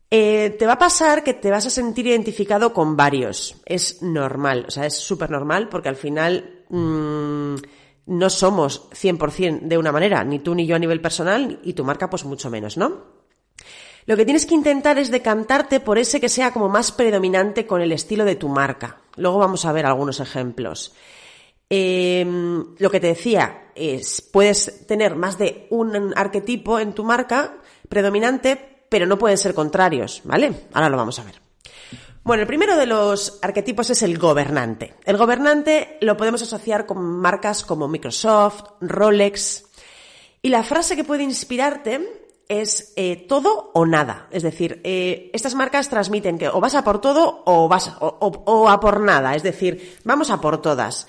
Eh, 0.10 0.56
te 0.58 0.66
va 0.66 0.74
a 0.74 0.80
pasar 0.80 1.24
que 1.24 1.34
te 1.34 1.52
vas 1.52 1.66
a 1.66 1.70
sentir 1.70 2.08
identificado 2.08 2.72
con 2.72 2.96
varios. 2.96 3.58
Es 3.66 4.02
normal, 4.04 4.66
o 4.70 4.72
sea, 4.72 4.86
es 4.86 4.96
súper 4.96 5.30
normal 5.32 5.68
porque 5.68 5.90
al 5.90 5.98
final... 5.98 6.64
Mmm, 6.70 7.56
no 8.08 8.30
somos 8.30 8.90
100% 8.92 9.62
de 9.62 9.78
una 9.78 9.92
manera, 9.92 10.24
ni 10.24 10.40
tú 10.40 10.56
ni 10.56 10.66
yo 10.66 10.76
a 10.76 10.80
nivel 10.80 11.02
personal, 11.02 11.60
y 11.64 11.74
tu 11.74 11.84
marca 11.84 12.10
pues 12.10 12.26
mucho 12.26 12.50
menos, 12.50 12.78
¿no? 12.78 13.16
Lo 14.06 14.16
que 14.16 14.26
tienes 14.26 14.46
que 14.46 14.54
intentar 14.54 15.00
es 15.00 15.10
decantarte 15.10 15.80
por 15.80 15.98
ese 15.98 16.22
que 16.22 16.30
sea 16.30 16.52
como 16.52 16.70
más 16.70 16.92
predominante 16.92 17.66
con 17.66 17.82
el 17.82 17.92
estilo 17.92 18.24
de 18.24 18.36
tu 18.36 18.50
marca. 18.50 19.02
Luego 19.16 19.40
vamos 19.40 19.66
a 19.66 19.72
ver 19.72 19.88
algunos 19.88 20.20
ejemplos. 20.20 20.94
Em, 21.68 22.76
lo 22.78 22.92
que 22.92 23.00
te 23.00 23.08
decía 23.08 23.72
es, 23.74 24.22
puedes 24.22 24.86
tener 24.86 25.16
más 25.16 25.40
de 25.40 25.66
un 25.72 26.14
arquetipo 26.16 26.80
en 26.80 26.94
tu 26.94 27.04
marca 27.04 27.58
predominante, 27.90 28.86
pero 28.90 29.08
no 29.08 29.18
pueden 29.18 29.40
ser 29.40 29.56
contrarios, 29.56 30.22
¿vale? 30.24 30.54
Ahora 30.74 30.90
lo 30.90 30.98
vamos 30.98 31.18
a 31.18 31.24
ver. 31.24 31.42
Bueno, 32.26 32.42
el 32.42 32.48
primero 32.48 32.76
de 32.76 32.88
los 32.88 33.38
arquetipos 33.44 33.92
es 33.92 34.02
el 34.02 34.18
gobernante. 34.18 34.96
El 35.06 35.16
gobernante 35.16 36.00
lo 36.02 36.18
podemos 36.18 36.42
asociar 36.42 36.88
con 36.88 36.98
marcas 36.98 37.64
como 37.64 37.88
Microsoft, 37.88 38.64
Rolex. 38.82 39.66
Y 40.42 40.50
la 40.50 40.64
frase 40.64 40.96
que 40.96 41.04
puede 41.04 41.22
inspirarte 41.22 42.34
es 42.50 42.94
eh, 42.96 43.28
todo 43.30 43.70
o 43.76 43.86
nada. 43.86 44.28
Es 44.32 44.42
decir, 44.42 44.82
eh, 44.84 45.30
estas 45.34 45.54
marcas 45.54 45.88
transmiten 45.88 46.40
que 46.40 46.50
o 46.50 46.60
vas 46.60 46.74
a 46.74 46.84
por 46.84 47.00
todo 47.00 47.44
o 47.46 47.70
vas 47.70 47.94
o, 48.00 48.70
a 48.70 48.80
por 48.80 49.02
nada. 49.02 49.36
Es 49.36 49.44
decir, 49.44 50.00
vamos 50.04 50.32
a 50.32 50.42
por 50.42 50.64
todas. 50.64 51.08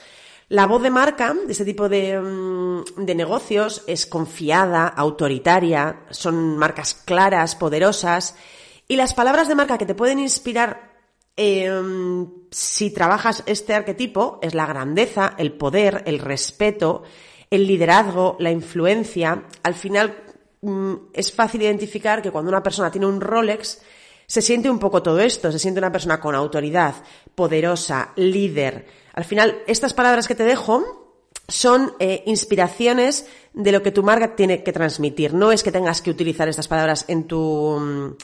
La 0.51 0.67
voz 0.67 0.83
de 0.83 0.91
marca 0.91 1.33
de 1.33 1.51
este 1.51 1.65
tipo 1.65 1.89
de, 1.89 2.21
mm, 2.21 3.07
de 3.07 3.15
negocios 3.15 3.85
es 3.87 4.05
confiada, 4.05 4.87
autoritaria, 4.87 6.01
son 6.11 6.59
marcas 6.59 6.93
claras, 6.93 7.55
poderosas. 7.57 8.37
Y 8.87 8.97
las 8.97 9.15
palabras 9.15 9.49
de 9.49 9.55
marca 9.55 9.79
que 9.79 9.87
te 9.87 9.95
pueden 9.95 10.19
inspirar 10.19 10.96
Em, 11.37 12.27
si 12.51 12.91
trabajas 12.91 13.43
este 13.47 13.75
arquetipo, 13.75 14.39
es 14.41 14.55
la 14.55 14.67
grandeza, 14.67 15.35
el 15.37 15.53
poder, 15.53 16.03
el 16.07 16.19
respeto, 16.19 17.03
el 17.51 17.67
liderazgo, 17.67 18.37
la 18.41 18.51
influencia. 18.51 19.45
Al 19.63 19.75
final 19.75 20.17
mm, 20.63 20.95
es 21.13 21.33
fácil 21.33 21.63
identificar 21.63 22.23
que 22.23 22.31
cuando 22.31 22.49
una 22.49 22.63
persona 22.63 22.91
tiene 22.91 23.07
un 23.07 23.21
Rolex, 23.21 23.83
se 24.27 24.43
siente 24.43 24.71
un 24.71 24.79
poco 24.79 25.03
todo 25.03 25.21
esto, 25.21 25.53
se 25.53 25.59
siente 25.59 25.79
una 25.79 25.93
persona 25.93 26.21
con 26.21 26.35
autoridad, 26.35 26.95
poderosa, 27.35 28.13
líder. 28.17 28.87
Al 29.13 29.25
final, 29.25 29.59
estas 29.67 29.95
palabras 29.95 30.27
que 30.27 30.35
te 30.35 30.45
dejo 30.45 31.07
son 31.49 31.93
eh, 32.01 32.23
inspiraciones 32.27 33.27
de 33.53 33.73
lo 33.73 33.83
que 33.83 33.93
tu 33.93 34.03
marca 34.03 34.35
tiene 34.35 34.63
que 34.63 34.73
transmitir. 34.73 35.33
No 35.33 35.53
es 35.53 35.63
que 35.63 35.71
tengas 35.71 36.03
que 36.03 36.11
utilizar 36.11 36.49
estas 36.49 36.67
palabras 36.67 37.05
en 37.09 37.25
tu 37.25 37.79
mm, 37.79 38.17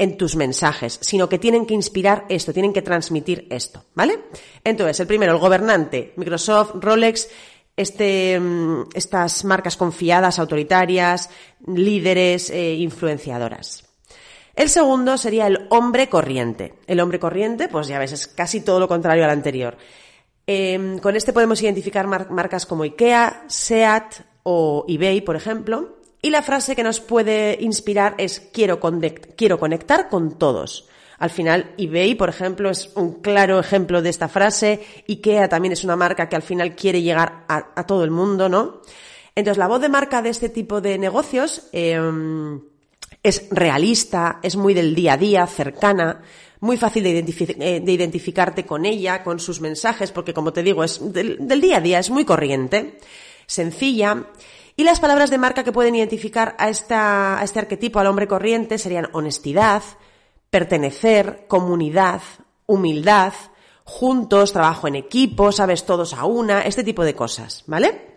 en 0.00 0.16
tus 0.16 0.34
mensajes, 0.34 0.98
sino 1.02 1.28
que 1.28 1.38
tienen 1.38 1.66
que 1.66 1.74
inspirar 1.74 2.24
esto, 2.30 2.54
tienen 2.54 2.72
que 2.72 2.80
transmitir 2.80 3.46
esto, 3.50 3.84
¿vale? 3.94 4.18
Entonces, 4.64 4.98
el 4.98 5.06
primero, 5.06 5.32
el 5.32 5.38
gobernante, 5.38 6.14
Microsoft, 6.16 6.76
Rolex, 6.76 7.28
este, 7.76 8.40
mm, 8.40 8.84
estas 8.94 9.44
marcas 9.44 9.76
confiadas, 9.76 10.38
autoritarias, 10.38 11.28
líderes, 11.66 12.48
eh, 12.48 12.76
influenciadoras. 12.76 13.84
El 14.54 14.70
segundo 14.70 15.18
sería 15.18 15.46
el 15.46 15.66
hombre 15.68 16.08
corriente. 16.08 16.76
El 16.86 17.00
hombre 17.00 17.20
corriente, 17.20 17.68
pues 17.68 17.86
ya 17.86 17.98
ves, 17.98 18.12
es 18.12 18.26
casi 18.26 18.62
todo 18.62 18.80
lo 18.80 18.88
contrario 18.88 19.24
al 19.24 19.30
anterior. 19.30 19.76
Em, 20.46 20.98
con 20.98 21.14
este 21.14 21.34
podemos 21.34 21.62
identificar 21.62 22.06
marcas 22.06 22.64
como 22.64 22.84
IKEA, 22.84 23.44
SEAT 23.48 24.14
o 24.44 24.86
eBay, 24.88 25.20
por 25.20 25.36
ejemplo. 25.36 25.99
Y 26.22 26.30
la 26.30 26.42
frase 26.42 26.76
que 26.76 26.82
nos 26.82 27.00
puede 27.00 27.56
inspirar 27.60 28.14
es 28.18 28.40
quiero, 28.52 28.78
quiero 29.36 29.58
conectar 29.58 30.08
con 30.08 30.38
todos. 30.38 30.88
Al 31.18 31.30
final, 31.30 31.74
eBay, 31.76 32.14
por 32.14 32.30
ejemplo, 32.30 32.70
es 32.70 32.90
un 32.94 33.20
claro 33.20 33.60
ejemplo 33.60 34.00
de 34.00 34.08
esta 34.08 34.28
frase. 34.28 34.80
IKEA 35.06 35.48
también 35.48 35.72
es 35.72 35.84
una 35.84 35.96
marca 35.96 36.28
que 36.28 36.36
al 36.36 36.42
final 36.42 36.74
quiere 36.74 37.02
llegar 37.02 37.44
a, 37.46 37.86
todo 37.86 38.04
el 38.04 38.10
mundo, 38.10 38.48
¿no? 38.48 38.80
Entonces, 39.34 39.58
la 39.58 39.68
voz 39.68 39.80
de 39.80 39.88
marca 39.88 40.22
de 40.22 40.30
este 40.30 40.48
tipo 40.48 40.80
de 40.80 40.98
negocios 40.98 41.68
em, 41.72 42.60
es 43.22 43.48
realista, 43.50 44.40
es 44.42 44.56
muy 44.56 44.72
del 44.72 44.94
día 44.94 45.14
a 45.14 45.16
día, 45.18 45.46
cercana, 45.46 46.22
muy 46.60 46.76
fácil 46.76 47.02
de, 47.04 47.18
eh, 47.18 47.82
identificarte 47.86 48.64
con 48.64 48.84
ella, 48.84 49.22
con 49.22 49.40
sus 49.40 49.60
mensajes, 49.60 50.12
porque 50.12 50.34
como 50.34 50.52
te 50.52 50.62
digo, 50.62 50.84
es 50.84 51.00
del, 51.12 51.60
día 51.60 51.78
a 51.78 51.80
día, 51.80 51.98
es 51.98 52.10
muy 52.10 52.24
corriente, 52.24 52.98
sencilla. 53.46 54.26
Y 54.80 54.84
las 54.84 54.98
palabras 54.98 55.28
de 55.28 55.36
marca 55.36 55.62
que 55.62 55.72
pueden 55.72 55.94
identificar 55.94 56.56
a, 56.58 56.70
esta, 56.70 57.38
a 57.38 57.44
este 57.44 57.58
arquetipo, 57.58 57.98
al 57.98 58.06
hombre 58.06 58.26
corriente, 58.26 58.78
serían 58.78 59.10
honestidad, 59.12 59.82
pertenecer, 60.48 61.44
comunidad, 61.48 62.22
humildad, 62.64 63.34
juntos, 63.84 64.54
trabajo 64.54 64.88
en 64.88 64.96
equipo, 64.96 65.52
sabes 65.52 65.84
todos 65.84 66.14
a 66.14 66.24
una, 66.24 66.62
este 66.62 66.82
tipo 66.82 67.04
de 67.04 67.14
cosas, 67.14 67.62
¿vale? 67.66 68.14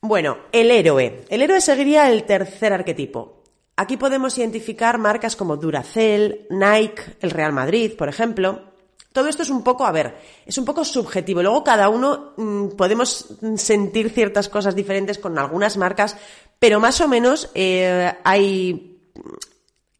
Bueno, 0.00 0.38
el 0.50 0.72
héroe. 0.72 1.22
El 1.28 1.42
héroe 1.42 1.60
seguiría 1.60 2.10
el 2.10 2.24
tercer 2.24 2.72
arquetipo. 2.72 3.44
Aquí 3.76 3.96
podemos 3.96 4.36
identificar 4.38 4.98
marcas 4.98 5.36
como 5.36 5.56
Duracell, 5.56 6.48
Nike, 6.50 7.16
el 7.20 7.30
Real 7.30 7.52
Madrid, 7.52 7.92
por 7.96 8.08
ejemplo. 8.08 8.67
Todo 9.12 9.28
esto 9.28 9.42
es 9.42 9.50
un 9.50 9.64
poco, 9.64 9.86
a 9.86 9.92
ver, 9.92 10.16
es 10.44 10.58
un 10.58 10.64
poco 10.64 10.84
subjetivo. 10.84 11.42
Luego 11.42 11.64
cada 11.64 11.88
uno 11.88 12.34
mm, 12.36 12.68
podemos 12.76 13.26
sentir 13.56 14.10
ciertas 14.10 14.48
cosas 14.48 14.74
diferentes 14.74 15.18
con 15.18 15.38
algunas 15.38 15.76
marcas, 15.76 16.16
pero 16.58 16.78
más 16.78 17.00
o 17.00 17.08
menos 17.08 17.50
eh, 17.54 18.12
hay 18.24 18.94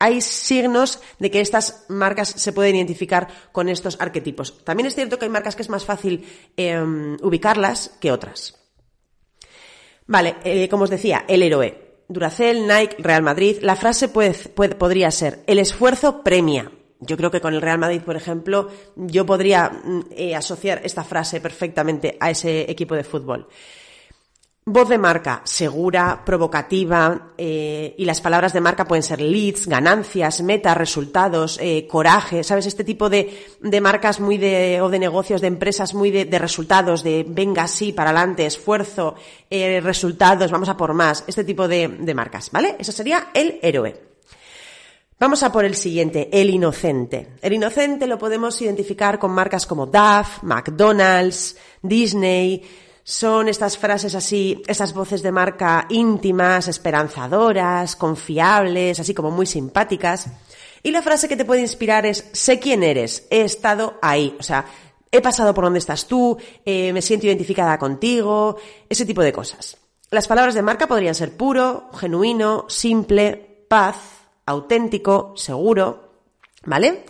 hay 0.01 0.21
signos 0.21 1.01
de 1.19 1.31
que 1.31 1.41
estas 1.41 1.85
marcas 1.89 2.29
se 2.29 2.53
pueden 2.53 2.77
identificar 2.77 3.29
con 3.51 3.69
estos 3.69 4.01
arquetipos. 4.01 4.65
También 4.65 4.87
es 4.87 4.95
cierto 4.95 5.19
que 5.19 5.25
hay 5.25 5.31
marcas 5.31 5.57
que 5.57 5.63
es 5.63 5.69
más 5.69 5.85
fácil 5.85 6.25
em, 6.57 7.17
ubicarlas 7.21 7.97
que 8.01 8.13
otras. 8.13 8.55
Vale, 10.07 10.37
eh, 10.45 10.69
como 10.69 10.85
os 10.85 10.91
decía, 10.91 11.25
el 11.29 11.43
héroe. 11.43 12.05
Duracell, 12.09 12.67
Nike, 12.67 12.97
Real 13.01 13.23
Madrid. 13.23 13.59
La 13.61 13.77
frase 13.77 14.09
podría 14.09 15.11
ser, 15.11 15.43
el 15.47 15.59
esfuerzo 15.59 16.23
premia. 16.23 16.71
Yo 17.01 17.17
creo 17.17 17.31
que 17.31 17.41
con 17.41 17.55
el 17.55 17.63
Real 17.63 17.79
Madrid, 17.79 18.03
por 18.03 18.17
ejemplo, 18.17 18.69
yo 18.97 19.25
podría 19.25 19.71
mm, 19.71 20.01
eh, 20.11 20.35
asociar 20.35 20.81
esta 20.83 21.05
frase 21.05 21.41
perfectamente 21.41 22.17
a 22.19 22.31
ese 22.31 22.71
equipo 22.71 22.95
de 22.95 23.05
fútbol. 23.05 23.47
Voz 24.71 24.89
de 24.89 24.99
marca, 24.99 25.41
segura, 25.45 26.23
provocativa, 26.27 27.33
eh, 27.39 27.95
y 27.97 28.05
las 28.05 28.21
palabras 28.21 28.53
de 28.53 28.61
marca 28.61 28.85
pueden 28.85 29.03
ser 29.03 29.19
leads, 29.23 29.67
ganancias, 29.67 30.43
metas, 30.43 30.77
resultados, 30.77 31.59
eh, 31.63 31.87
coraje, 31.89 32.45
¿sabes? 32.45 32.67
Este 32.67 32.85
tipo 32.85 33.09
de, 33.09 33.47
de, 33.63 33.81
marcas 33.81 34.21
muy 34.21 34.37
de, 34.37 34.83
o 34.83 34.91
de 34.91 34.99
negocios, 34.99 35.41
de 35.41 35.47
empresas 35.47 35.95
muy 35.95 36.11
de, 36.11 36.39
resultados, 36.39 37.03
de 37.03 37.25
venga 37.27 37.67
sí, 37.67 37.95
para 37.95 38.11
adelante, 38.11 38.45
esfuerzo, 38.45 39.15
resultados, 39.49 40.51
vamos 40.51 40.69
a 40.69 40.77
por 40.77 40.93
más, 40.93 41.25
este 41.27 41.45
tipo 41.45 41.67
de, 41.67 41.89
de 41.89 42.15
marcas, 42.15 42.51
¿vale? 42.51 42.77
Eso 42.79 42.93
sería 42.93 43.29
el 43.33 43.59
héroe. 43.63 44.09
Vamos 45.21 45.43
a 45.43 45.51
por 45.51 45.65
el 45.65 45.75
siguiente, 45.75 46.29
el 46.31 46.49
inocente. 46.49 47.31
El 47.43 47.55
inocente 47.55 48.07
lo 48.07 48.19
podemos 48.19 48.63
identificar 48.63 49.19
con 49.19 49.33
marcas 49.33 49.67
como 49.67 49.87
Duff, 49.87 50.45
McDonald's, 50.45 51.57
Disney, 51.83 52.63
son 53.03 53.49
estas 53.49 53.77
frases 53.77 54.15
así, 54.15 54.63
estas 54.69 54.95
voces 54.95 55.23
de 55.23 55.33
marca 55.33 55.87
íntimas, 55.89 56.69
esperanzadoras, 56.69 57.97
confiables, 57.97 59.01
así 59.01 59.13
como 59.13 59.33
muy 59.33 59.47
simpáticas. 59.47 60.27
Y 60.85 60.93
la 60.93 61.03
frase 61.03 61.27
que 61.27 61.37
te 61.37 61.45
puede 61.45 61.63
inspirar 61.63 62.07
es, 62.07 62.25
sé 62.33 62.61
quién 62.61 62.85
eres, 62.85 63.27
he 63.29 63.41
estado 63.41 63.99
ahí. 64.01 64.37
O 64.39 64.45
sea, 64.45 64.67
he 65.11 65.21
pasado 65.21 65.53
por 65.53 65.65
donde 65.65 65.81
estás 65.81 66.07
tú, 66.07 66.39
eh, 66.65 66.93
me 66.93 67.03
siento 67.03 67.27
identificada 67.27 67.77
contigo, 67.77 68.57
ese 68.89 69.05
tipo 69.05 69.23
de 69.23 69.33
cosas. 69.33 69.79
Las 70.13 70.29
palabras 70.29 70.55
de 70.55 70.63
marca 70.63 70.87
podrían 70.87 71.17
ser 71.17 71.37
puro, 71.37 71.91
genuino, 71.99 72.67
simple, 72.69 73.65
paz, 73.69 74.18
auténtico, 74.49 75.35
seguro, 75.37 76.13
¿vale? 76.65 77.05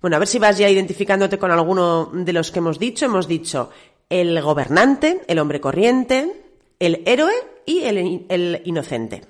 Bueno, 0.00 0.16
a 0.16 0.18
ver 0.18 0.28
si 0.28 0.38
vas 0.38 0.58
ya 0.58 0.68
identificándote 0.68 1.38
con 1.38 1.50
alguno 1.50 2.10
de 2.12 2.32
los 2.34 2.50
que 2.50 2.58
hemos 2.58 2.78
dicho. 2.78 3.06
Hemos 3.06 3.26
dicho 3.26 3.70
el 4.10 4.40
gobernante, 4.42 5.22
el 5.26 5.38
hombre 5.38 5.60
corriente, 5.60 6.44
el 6.78 7.02
héroe 7.06 7.32
y 7.64 7.84
el, 7.84 8.60
inocente. 8.66 9.22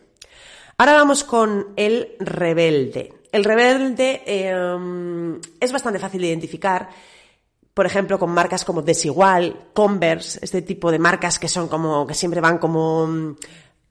Ahora 0.77 0.95
vamos 0.95 1.23
con 1.23 1.69
el 1.77 2.17
rebelde. 2.19 3.15
El 3.31 3.45
rebelde 3.45 4.23
em, 4.27 5.41
es 5.61 5.71
bastante 5.71 6.01
fácil 6.01 6.23
de 6.23 6.29
identificar, 6.29 6.89
por 7.73 7.87
ejemplo, 7.87 8.19
con 8.19 8.31
marcas 8.31 8.65
como 8.65 8.83
Desigual, 8.83 9.69
Converse, 9.73 10.41
este 10.43 10.63
tipo 10.63 10.91
de 10.91 10.99
marcas 10.99 11.39
que 11.39 11.49
son 11.49 11.69
como, 11.69 12.05
que 12.05 12.15
siempre 12.15 12.41
van 12.41 12.59
como 12.59 13.37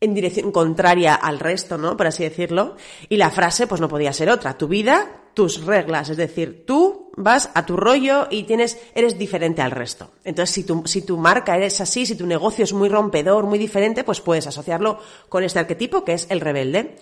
en 0.03 0.13
dirección 0.13 0.51
contraria 0.51 1.15
al 1.15 1.39
resto, 1.39 1.77
¿no? 1.77 1.95
Por 1.95 2.07
así 2.07 2.23
decirlo. 2.23 2.75
Y 3.07 3.15
la 3.15 3.31
frase, 3.31 3.67
pues 3.67 3.79
no 3.79 3.87
podía 3.87 4.11
ser 4.11 4.29
otra. 4.29 4.57
Tu 4.57 4.67
vida, 4.67 5.23
tus 5.33 5.65
reglas. 5.65 6.09
Es 6.09 6.17
decir, 6.17 6.65
tú 6.67 7.09
vas 7.15 7.49
a 7.53 7.65
tu 7.65 7.77
rollo 7.77 8.27
y 8.29 8.43
tienes, 8.43 8.77
eres 8.93 9.17
diferente 9.17 9.61
al 9.61 9.71
resto. 9.71 10.11
Entonces, 10.25 10.53
si 10.53 10.63
tu, 10.65 10.83
si 10.85 11.03
tu 11.03 11.17
marca 11.17 11.55
eres 11.55 11.79
así, 11.79 12.05
si 12.05 12.15
tu 12.15 12.27
negocio 12.27 12.65
es 12.65 12.73
muy 12.73 12.89
rompedor, 12.89 13.45
muy 13.45 13.57
diferente, 13.57 14.03
pues 14.03 14.19
puedes 14.19 14.45
asociarlo 14.45 14.99
con 15.29 15.43
este 15.43 15.59
arquetipo 15.59 16.03
que 16.03 16.13
es 16.13 16.27
el 16.29 16.41
rebelde. 16.41 16.97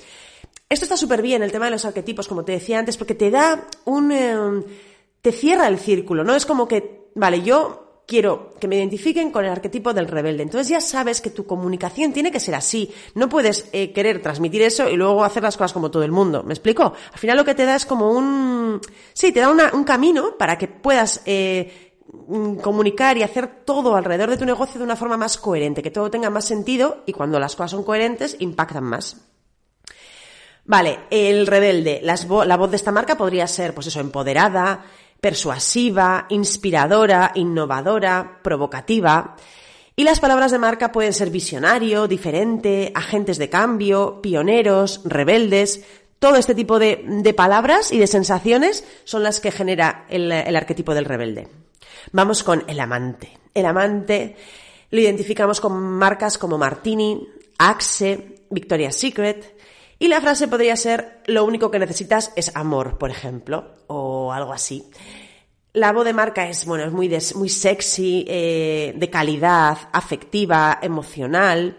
Esto 0.70 0.86
está 0.86 0.96
súper 0.96 1.24
bien, 1.24 1.42
el 1.42 1.52
tema 1.52 1.66
de 1.66 1.72
los 1.72 1.86
arquetipos, 1.86 2.28
como 2.28 2.46
te 2.46 2.54
decía 2.54 2.80
antes, 2.80 2.98
porque 2.98 3.16
te 3.16 3.32
da 3.32 3.68
un, 3.86 4.12
eh, 4.12 4.64
te 5.22 5.32
cierra 5.32 5.68
el 5.68 5.80
círculo, 5.80 6.24
¿no? 6.24 6.36
Es 6.36 6.46
como 6.46 6.68
que, 6.68 7.10
vale, 7.16 7.42
yo 7.42 7.81
quiero 8.12 8.56
que 8.60 8.68
me 8.68 8.76
identifiquen 8.76 9.32
con 9.32 9.46
el 9.46 9.52
arquetipo 9.52 9.94
del 9.94 10.10
rebelde. 10.10 10.44
Entonces 10.44 10.68
ya 10.68 10.82
sabes 10.82 11.22
que 11.22 11.30
tu 11.30 11.46
comunicación 11.46 12.12
tiene 12.12 12.30
que 12.30 12.42
ser 12.42 12.56
así. 12.56 12.94
No 13.16 13.30
puedes 13.30 13.70
eh, 13.72 13.94
querer 13.94 14.22
transmitir 14.22 14.64
eso 14.64 14.90
y 14.90 14.98
luego 14.98 15.24
hacer 15.24 15.44
las 15.44 15.56
cosas 15.56 15.72
como 15.72 15.92
todo 15.92 16.04
el 16.04 16.12
mundo. 16.12 16.44
¿Me 16.44 16.54
explico? 16.54 16.94
Al 17.14 17.18
final 17.18 17.38
lo 17.38 17.46
que 17.46 17.56
te 17.56 17.64
da 17.64 17.78
es 17.78 17.86
como 17.86 18.12
un... 18.12 18.82
Sí, 19.14 19.32
te 19.32 19.40
da 19.40 19.50
un 19.50 19.84
camino 19.86 20.38
para 20.38 20.58
que 20.58 20.68
puedas... 20.68 21.22
Eh, 21.26 22.02
mm, 22.28 22.56
comunicar 22.56 23.18
y 23.18 23.24
hacer 23.24 23.64
todo 23.64 23.96
alrededor 23.96 24.30
de 24.30 24.38
tu 24.38 24.44
negocio 24.44 24.78
de 24.78 24.84
una 24.84 24.98
forma 24.98 25.16
más 25.16 25.38
coherente, 25.38 25.82
que 25.82 25.90
todo 25.90 26.12
tenga 26.12 26.30
más 26.30 26.44
sentido 26.44 27.04
y 27.06 27.14
cuando 27.14 27.40
las 27.40 27.56
cosas 27.56 27.72
son 27.72 27.86
coherentes 27.86 28.36
impactan 28.40 28.84
más. 28.84 29.22
Vale, 30.66 31.00
el 31.10 31.48
rebelde, 31.48 32.02
la 32.04 32.58
voz 32.58 32.70
de 32.70 32.76
esta 32.76 32.92
marca 32.92 33.18
podría 33.18 33.48
ser, 33.48 33.74
pues 33.74 33.88
eso, 33.88 34.02
empoderada, 34.02 34.84
persuasiva, 35.22 36.26
inspiradora, 36.30 37.32
innovadora, 37.36 38.40
provocativa. 38.42 39.36
Y 39.96 40.04
las 40.04 40.20
palabras 40.20 40.52
de 40.52 40.58
marca 40.58 40.92
pueden 40.92 41.14
ser 41.14 41.30
visionario, 41.30 42.08
diferente, 42.08 42.92
agentes 42.96 43.38
de 43.38 43.50
cambio, 43.50 44.20
pioneros, 44.22 45.02
rebeldes. 45.06 45.86
Todo 46.18 46.36
este 46.38 46.56
tipo 46.56 46.80
de, 46.80 47.34
palabras 47.38 47.92
y 47.92 48.00
de 48.00 48.08
sensaciones 48.08 48.84
son 49.04 49.22
las 49.24 49.40
que 49.40 49.52
genera 49.52 50.06
el, 50.10 50.32
el 50.32 50.56
arquetipo 50.56 50.96
del 50.96 51.06
rebelde. 51.06 51.48
Vamos 52.12 52.44
con 52.44 52.64
el 52.68 52.80
amante. 52.80 53.38
El 53.54 53.68
amante 53.68 54.36
lo 54.90 55.00
identificamos 55.00 55.62
con 55.62 55.74
marcas 55.80 56.38
como 56.38 56.58
Martini, 56.58 57.28
Axe, 57.60 58.42
Victoria's 58.50 58.96
Secret, 58.96 59.61
y 60.02 60.08
la 60.08 60.20
frase 60.20 60.48
podría 60.48 60.76
ser, 60.76 61.20
lo 61.28 61.46
único 61.46 61.70
que 61.70 61.78
necesitas 61.78 62.34
es 62.36 62.56
amor, 62.56 62.98
por 62.98 63.12
ejemplo, 63.12 63.76
o 63.86 64.34
algo 64.34 64.52
así. 64.52 64.90
La 65.74 65.92
voz 65.92 66.06
de 66.06 66.14
marca 66.14 66.50
es, 66.50 66.66
bueno, 66.66 66.86
es 66.86 66.92
muy, 66.92 67.08
muy 67.36 67.50
sexy, 67.50 68.26
eh, 68.28 68.96
de 68.98 69.10
calidad, 69.12 69.78
afectiva, 69.94 70.80
emocional. 70.82 71.78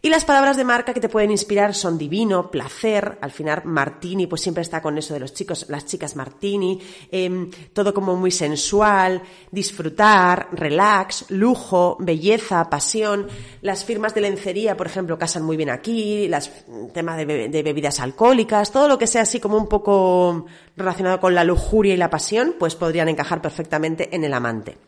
Y 0.00 0.10
las 0.10 0.24
palabras 0.24 0.56
de 0.56 0.64
marca 0.64 0.94
que 0.94 1.00
te 1.00 1.08
pueden 1.08 1.30
inspirar 1.30 1.74
son 1.74 1.98
divino, 1.98 2.50
placer, 2.50 3.18
al 3.20 3.32
final 3.32 3.62
Martini 3.64 4.26
pues 4.26 4.42
siempre 4.42 4.62
está 4.62 4.80
con 4.80 4.96
eso 4.96 5.14
de 5.14 5.20
los 5.20 5.34
chicos, 5.34 5.66
las 5.68 5.86
chicas 5.86 6.14
Martini, 6.14 6.80
em, 7.10 7.50
todo 7.72 7.92
como 7.92 8.14
muy 8.14 8.30
sensual, 8.30 9.22
disfrutar, 9.50 10.48
relax, 10.52 11.30
lujo, 11.30 11.96
belleza, 11.98 12.70
pasión. 12.70 13.26
Las 13.60 13.84
firmas 13.84 14.14
de 14.14 14.20
lencería, 14.20 14.76
por 14.76 14.86
ejemplo, 14.86 15.18
casan 15.18 15.42
muy 15.42 15.56
bien 15.56 15.70
aquí, 15.70 16.28
las 16.28 16.52
temas 16.94 17.16
de, 17.16 17.48
de 17.48 17.62
bebidas 17.62 17.98
alcohólicas, 17.98 18.70
todo 18.70 18.86
lo 18.86 18.98
que 18.98 19.06
sea 19.06 19.22
así 19.22 19.40
como 19.40 19.56
un 19.56 19.68
poco 19.68 20.46
relacionado 20.76 21.18
con 21.18 21.34
la 21.34 21.44
lujuria 21.44 21.94
y 21.94 21.96
la 21.96 22.10
pasión, 22.10 22.54
pues 22.58 22.76
podrían 22.76 23.08
encajar 23.08 23.42
perfectamente 23.42 24.14
en 24.14 24.24
el 24.24 24.32
amante. 24.32 24.78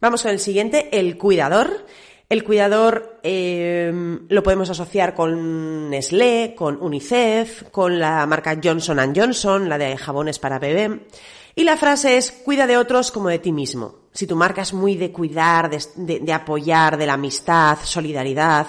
Vamos 0.00 0.22
con 0.22 0.32
el 0.32 0.40
siguiente, 0.40 0.98
el 0.98 1.16
cuidador. 1.16 1.86
El 2.32 2.44
cuidador 2.44 3.20
eh, 3.22 3.92
lo 4.26 4.42
podemos 4.42 4.70
asociar 4.70 5.14
con 5.14 5.90
Nestlé, 5.90 6.54
con 6.56 6.80
UNICEF, 6.80 7.64
con 7.64 7.98
la 7.98 8.24
marca 8.24 8.58
Johnson 8.64 9.12
Johnson, 9.14 9.68
la 9.68 9.76
de 9.76 9.98
jabones 9.98 10.38
para 10.38 10.58
bebé. 10.58 11.08
Y 11.54 11.64
la 11.64 11.76
frase 11.76 12.16
es, 12.16 12.32
cuida 12.32 12.66
de 12.66 12.78
otros 12.78 13.12
como 13.12 13.28
de 13.28 13.38
ti 13.38 13.52
mismo. 13.52 13.96
Si 14.14 14.26
tu 14.26 14.34
marca 14.34 14.62
es 14.62 14.72
muy 14.72 14.96
de 14.96 15.12
cuidar, 15.12 15.68
de, 15.68 16.20
de 16.20 16.32
apoyar, 16.32 16.96
de 16.96 17.04
la 17.04 17.12
amistad, 17.12 17.76
solidaridad, 17.84 18.68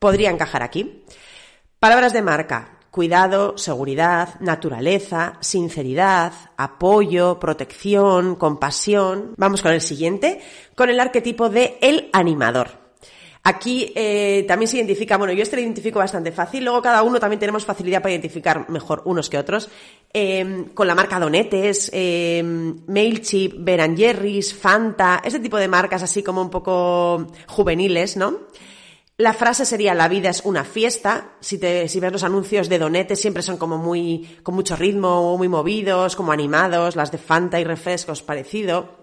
podría 0.00 0.30
encajar 0.30 0.64
aquí. 0.64 1.04
Palabras 1.78 2.12
de 2.12 2.22
marca, 2.22 2.80
cuidado, 2.90 3.56
seguridad, 3.58 4.40
naturaleza, 4.40 5.34
sinceridad, 5.38 6.32
apoyo, 6.56 7.38
protección, 7.38 8.34
compasión. 8.34 9.34
Vamos 9.36 9.62
con 9.62 9.70
el 9.70 9.82
siguiente, 9.82 10.40
con 10.74 10.90
el 10.90 10.98
arquetipo 10.98 11.48
de 11.48 11.78
el 11.80 12.10
animador. 12.12 12.87
Aquí 13.44 13.92
eh, 13.94 14.44
también 14.46 14.68
se 14.68 14.76
identifica, 14.76 15.16
bueno, 15.16 15.32
yo 15.32 15.42
este 15.42 15.56
lo 15.56 15.62
identifico 15.62 15.98
bastante 15.98 16.32
fácil, 16.32 16.64
luego 16.64 16.82
cada 16.82 17.02
uno 17.02 17.18
también 17.18 17.40
tenemos 17.40 17.64
facilidad 17.64 18.02
para 18.02 18.12
identificar 18.12 18.68
mejor 18.68 19.02
unos 19.04 19.30
que 19.30 19.38
otros, 19.38 19.70
eh, 20.12 20.66
con 20.74 20.86
la 20.86 20.94
marca 20.94 21.18
Donetes, 21.18 21.90
eh, 21.94 22.42
Mailchimp, 22.86 23.54
Ben 23.58 23.96
Jerry's, 23.96 24.52
Fanta, 24.52 25.22
ese 25.24 25.40
tipo 25.40 25.56
de 25.56 25.68
marcas 25.68 26.02
así 26.02 26.22
como 26.22 26.42
un 26.42 26.50
poco 26.50 27.28
juveniles, 27.46 28.16
¿no? 28.16 28.48
La 29.20 29.32
frase 29.32 29.64
sería 29.64 29.94
la 29.94 30.06
vida 30.06 30.30
es 30.30 30.42
una 30.44 30.62
fiesta. 30.62 31.32
Si 31.40 31.58
te, 31.58 31.88
si 31.88 31.98
ves 31.98 32.12
los 32.12 32.22
anuncios 32.22 32.68
de 32.68 32.78
Donetes 32.78 33.20
siempre 33.20 33.42
son 33.42 33.56
como 33.56 33.76
muy, 33.76 34.38
con 34.44 34.54
mucho 34.54 34.76
ritmo, 34.76 35.36
muy 35.36 35.48
movidos, 35.48 36.14
como 36.14 36.30
animados, 36.30 36.94
las 36.94 37.10
de 37.10 37.18
Fanta 37.18 37.58
y 37.58 37.64
refrescos 37.64 38.22
parecido. 38.22 38.97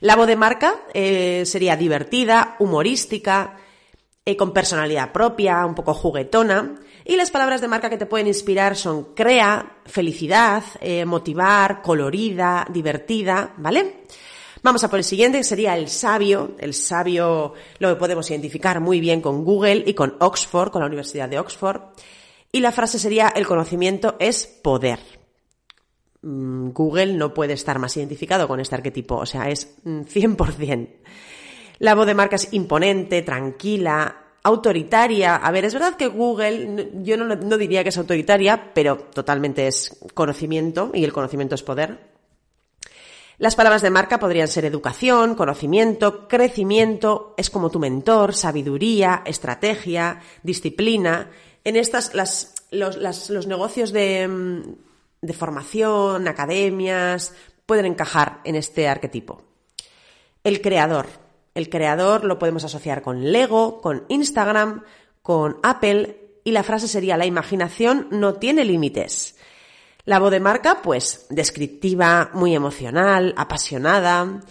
La 0.00 0.16
voz 0.16 0.26
de 0.26 0.36
marca 0.36 0.74
eh, 0.92 1.44
sería 1.46 1.76
divertida, 1.76 2.56
humorística, 2.58 3.56
eh, 4.24 4.36
con 4.36 4.52
personalidad 4.52 5.12
propia, 5.12 5.64
un 5.64 5.74
poco 5.74 5.94
juguetona. 5.94 6.74
Y 7.04 7.16
las 7.16 7.30
palabras 7.30 7.60
de 7.60 7.68
marca 7.68 7.88
que 7.88 7.96
te 7.96 8.06
pueden 8.06 8.26
inspirar 8.26 8.76
son 8.76 9.14
crea, 9.14 9.78
felicidad, 9.86 10.64
eh, 10.80 11.04
motivar, 11.04 11.80
colorida, 11.80 12.66
divertida, 12.68 13.54
¿vale? 13.56 14.02
Vamos 14.62 14.82
a 14.82 14.90
por 14.90 14.98
el 14.98 15.04
siguiente, 15.04 15.38
que 15.38 15.44
sería 15.44 15.76
el 15.76 15.88
sabio. 15.88 16.56
El 16.58 16.74
sabio 16.74 17.54
lo 17.78 17.96
podemos 17.96 18.28
identificar 18.28 18.80
muy 18.80 19.00
bien 19.00 19.20
con 19.20 19.44
Google 19.44 19.84
y 19.86 19.94
con 19.94 20.16
Oxford, 20.18 20.72
con 20.72 20.80
la 20.80 20.88
Universidad 20.88 21.28
de 21.28 21.38
Oxford. 21.38 21.80
Y 22.50 22.60
la 22.60 22.72
frase 22.72 22.98
sería, 22.98 23.28
el 23.28 23.46
conocimiento 23.46 24.16
es 24.18 24.46
poder. 24.46 25.15
Mm, 26.26 26.70
Google 26.70 27.12
no 27.12 27.32
puede 27.32 27.52
estar 27.52 27.78
más 27.78 27.96
identificado 27.96 28.48
con 28.48 28.58
este 28.58 28.74
arquetipo, 28.74 29.14
o 29.14 29.26
sea, 29.26 29.48
es 29.48 29.76
100%. 29.84 30.76
Mm, 30.76 30.86
la 31.78 31.94
voz 31.94 32.04
de 32.04 32.14
marca 32.14 32.34
es 32.34 32.52
imponente, 32.52 33.22
tranquila, 33.22 34.24
autoritaria. 34.42 35.36
A 35.36 35.50
ver, 35.52 35.66
es 35.66 35.74
verdad 35.74 35.94
que 35.94 36.08
Google, 36.08 36.90
yo 37.04 37.16
no, 37.16 37.56
diría 37.56 37.84
que 37.84 37.90
es 37.90 37.98
autoritaria, 37.98 38.72
pero 38.74 38.96
totalmente 38.96 39.68
es 39.68 39.96
conocimiento 40.14 40.90
y 40.92 41.04
el 41.04 41.12
conocimiento 41.12 41.54
es 41.54 41.62
poder. 41.62 42.16
Las 43.38 43.54
palabras 43.54 43.82
de 43.82 43.90
marca 43.90 44.18
podrían 44.18 44.48
ser 44.48 44.64
educación, 44.64 45.36
conocimiento, 45.36 46.26
crecimiento, 46.26 47.34
es 47.36 47.50
como 47.50 47.70
tu 47.70 47.78
mentor, 47.78 48.34
sabiduría, 48.34 49.22
estrategia, 49.26 50.22
disciplina. 50.42 51.30
En 51.62 51.76
estas, 51.76 52.14
las, 52.14 52.54
los, 52.72 52.96
los 53.30 53.46
negocios 53.46 53.92
de, 53.92 54.26
mm, 54.26 54.85
de 55.26 55.32
formación, 55.32 56.28
academias, 56.28 57.34
pueden 57.66 57.86
encajar 57.86 58.40
en 58.44 58.56
este 58.56 58.88
arquetipo. 58.88 59.42
El 60.44 60.60
creador. 60.60 61.06
El 61.54 61.68
creador 61.68 62.24
lo 62.24 62.38
podemos 62.38 62.64
asociar 62.64 63.02
con 63.02 63.32
Lego, 63.32 63.80
con 63.80 64.04
Instagram, 64.08 64.84
con 65.22 65.58
Apple 65.62 66.26
y 66.44 66.52
la 66.52 66.62
frase 66.62 66.86
sería 66.86 67.16
la 67.16 67.26
imaginación 67.26 68.06
no 68.10 68.34
tiene 68.34 68.64
límites. 68.64 69.36
La 70.04 70.20
voz 70.20 70.30
de 70.30 70.38
marca, 70.38 70.80
pues, 70.82 71.26
descriptiva, 71.30 72.30
muy 72.32 72.54
emocional, 72.54 73.34
apasionada. 73.36 74.42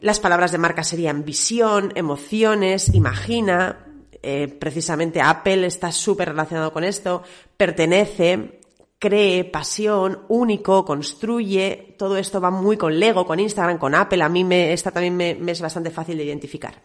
Las 0.00 0.18
palabras 0.18 0.50
de 0.50 0.58
marca 0.58 0.82
serían 0.82 1.24
visión, 1.24 1.92
emociones, 1.94 2.92
imagina. 2.92 3.86
Eh, 4.20 4.48
precisamente 4.48 5.20
Apple 5.20 5.64
está 5.66 5.92
súper 5.92 6.30
relacionado 6.30 6.72
con 6.72 6.82
esto. 6.82 7.22
Pertenece, 7.56 8.55
cree, 8.98 9.44
pasión, 9.44 10.24
único, 10.28 10.84
construye. 10.84 11.94
Todo 11.98 12.16
esto 12.16 12.40
va 12.40 12.50
muy 12.50 12.76
con 12.76 12.98
Lego, 12.98 13.26
con 13.26 13.40
Instagram, 13.40 13.78
con 13.78 13.94
Apple. 13.94 14.22
A 14.22 14.28
mí 14.28 14.44
me, 14.44 14.72
esta 14.72 14.90
también 14.90 15.16
me, 15.16 15.50
es 15.50 15.60
bastante 15.60 15.90
fácil 15.90 16.16
de 16.18 16.24
identificar. 16.24 16.82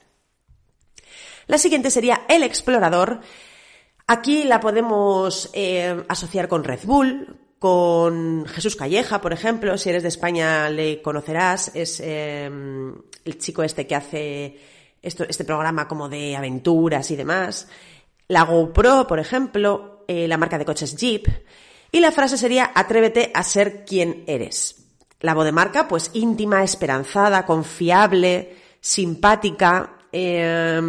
La 1.47 1.57
siguiente 1.57 1.89
sería 1.89 2.21
el 2.29 2.43
explorador. 2.43 3.21
Aquí 4.07 4.43
la 4.43 4.59
podemos 4.59 5.49
eh, 5.53 6.03
asociar 6.07 6.47
con 6.47 6.63
Red 6.63 6.81
Bull, 6.83 7.37
con 7.59 8.45
Jesús 8.47 8.75
Calleja, 8.75 9.21
por 9.21 9.33
ejemplo, 9.33 9.77
si 9.77 9.89
eres 9.89 10.01
de 10.01 10.09
España 10.09 10.67
le 10.69 11.01
conocerás, 11.01 11.71
es 11.75 11.99
em, 11.99 12.95
el 13.23 13.37
chico 13.37 13.61
este 13.61 13.85
que 13.85 13.95
hace 13.95 14.59
esto, 15.01 15.25
este 15.29 15.45
programa 15.45 15.87
como 15.87 16.09
de 16.09 16.35
aventuras 16.35 17.11
y 17.11 17.15
demás. 17.15 17.67
La 18.27 18.43
GoPro, 18.43 19.05
por 19.05 19.19
ejemplo, 19.19 20.03
eh, 20.07 20.27
la 20.27 20.37
marca 20.37 20.57
de 20.57 20.65
coches 20.65 20.95
Jeep. 20.95 21.27
Y 21.91 21.99
la 21.99 22.11
frase 22.11 22.37
sería, 22.37 22.71
atrévete 22.73 23.31
a 23.33 23.43
ser 23.43 23.85
quien 23.85 24.23
eres. 24.27 24.75
La 25.19 25.33
voz 25.33 25.45
de 25.45 25.51
marca, 25.51 25.87
pues 25.87 26.09
íntima, 26.13 26.63
esperanzada, 26.63 27.45
confiable, 27.45 28.55
simpática, 28.79 29.97
eh, 30.11 30.81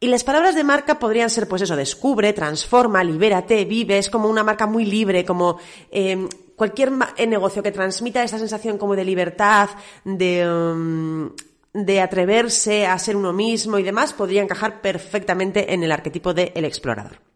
y 0.00 0.06
las 0.06 0.22
palabras 0.22 0.54
de 0.54 0.62
marca 0.62 1.00
podrían 1.00 1.28
ser, 1.28 1.48
pues 1.48 1.62
eso, 1.62 1.74
descubre, 1.74 2.32
transforma, 2.32 3.02
libérate, 3.02 3.64
vive, 3.64 3.98
es 3.98 4.08
como 4.08 4.28
una 4.28 4.44
marca 4.44 4.64
muy 4.64 4.84
libre, 4.84 5.24
como 5.24 5.58
em, 5.90 6.28
cualquier 6.54 6.92
negocio 7.26 7.64
que 7.64 7.72
transmita 7.72 8.22
esa 8.22 8.38
sensación 8.38 8.78
como 8.78 8.94
de 8.94 9.04
libertad, 9.04 9.70
de, 10.04 10.42
em, 10.42 11.30
de 11.72 12.00
atreverse 12.00 12.86
a 12.86 12.96
ser 13.00 13.16
uno 13.16 13.32
mismo 13.32 13.76
y 13.76 13.82
demás, 13.82 14.12
podría 14.12 14.42
encajar 14.42 14.80
perfectamente 14.80 15.74
en 15.74 15.82
el 15.82 15.90
arquetipo 15.90 16.32
del 16.32 16.52
el 16.54 16.64
explorador. 16.64 17.27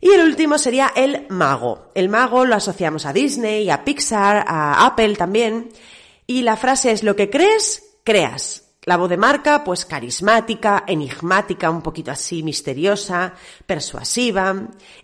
Y 0.00 0.10
el 0.10 0.22
último 0.22 0.58
sería 0.58 0.92
el 0.94 1.26
mago. 1.28 1.90
El 1.94 2.08
mago 2.08 2.44
lo 2.44 2.54
asociamos 2.54 3.06
a 3.06 3.12
Disney, 3.12 3.70
a 3.70 3.84
Pixar, 3.84 4.44
a 4.46 4.86
Apple 4.86 5.16
también. 5.16 5.70
Y 6.26 6.42
la 6.42 6.56
frase 6.56 6.92
es 6.92 7.02
lo 7.02 7.16
que 7.16 7.30
crees, 7.30 7.82
creas. 8.04 8.64
La 8.82 8.96
voz 8.96 9.10
de 9.10 9.16
marca, 9.16 9.64
pues 9.64 9.84
carismática, 9.84 10.84
enigmática, 10.86 11.70
un 11.70 11.82
poquito 11.82 12.12
así 12.12 12.42
misteriosa, 12.42 13.34
persuasiva. 13.66 14.54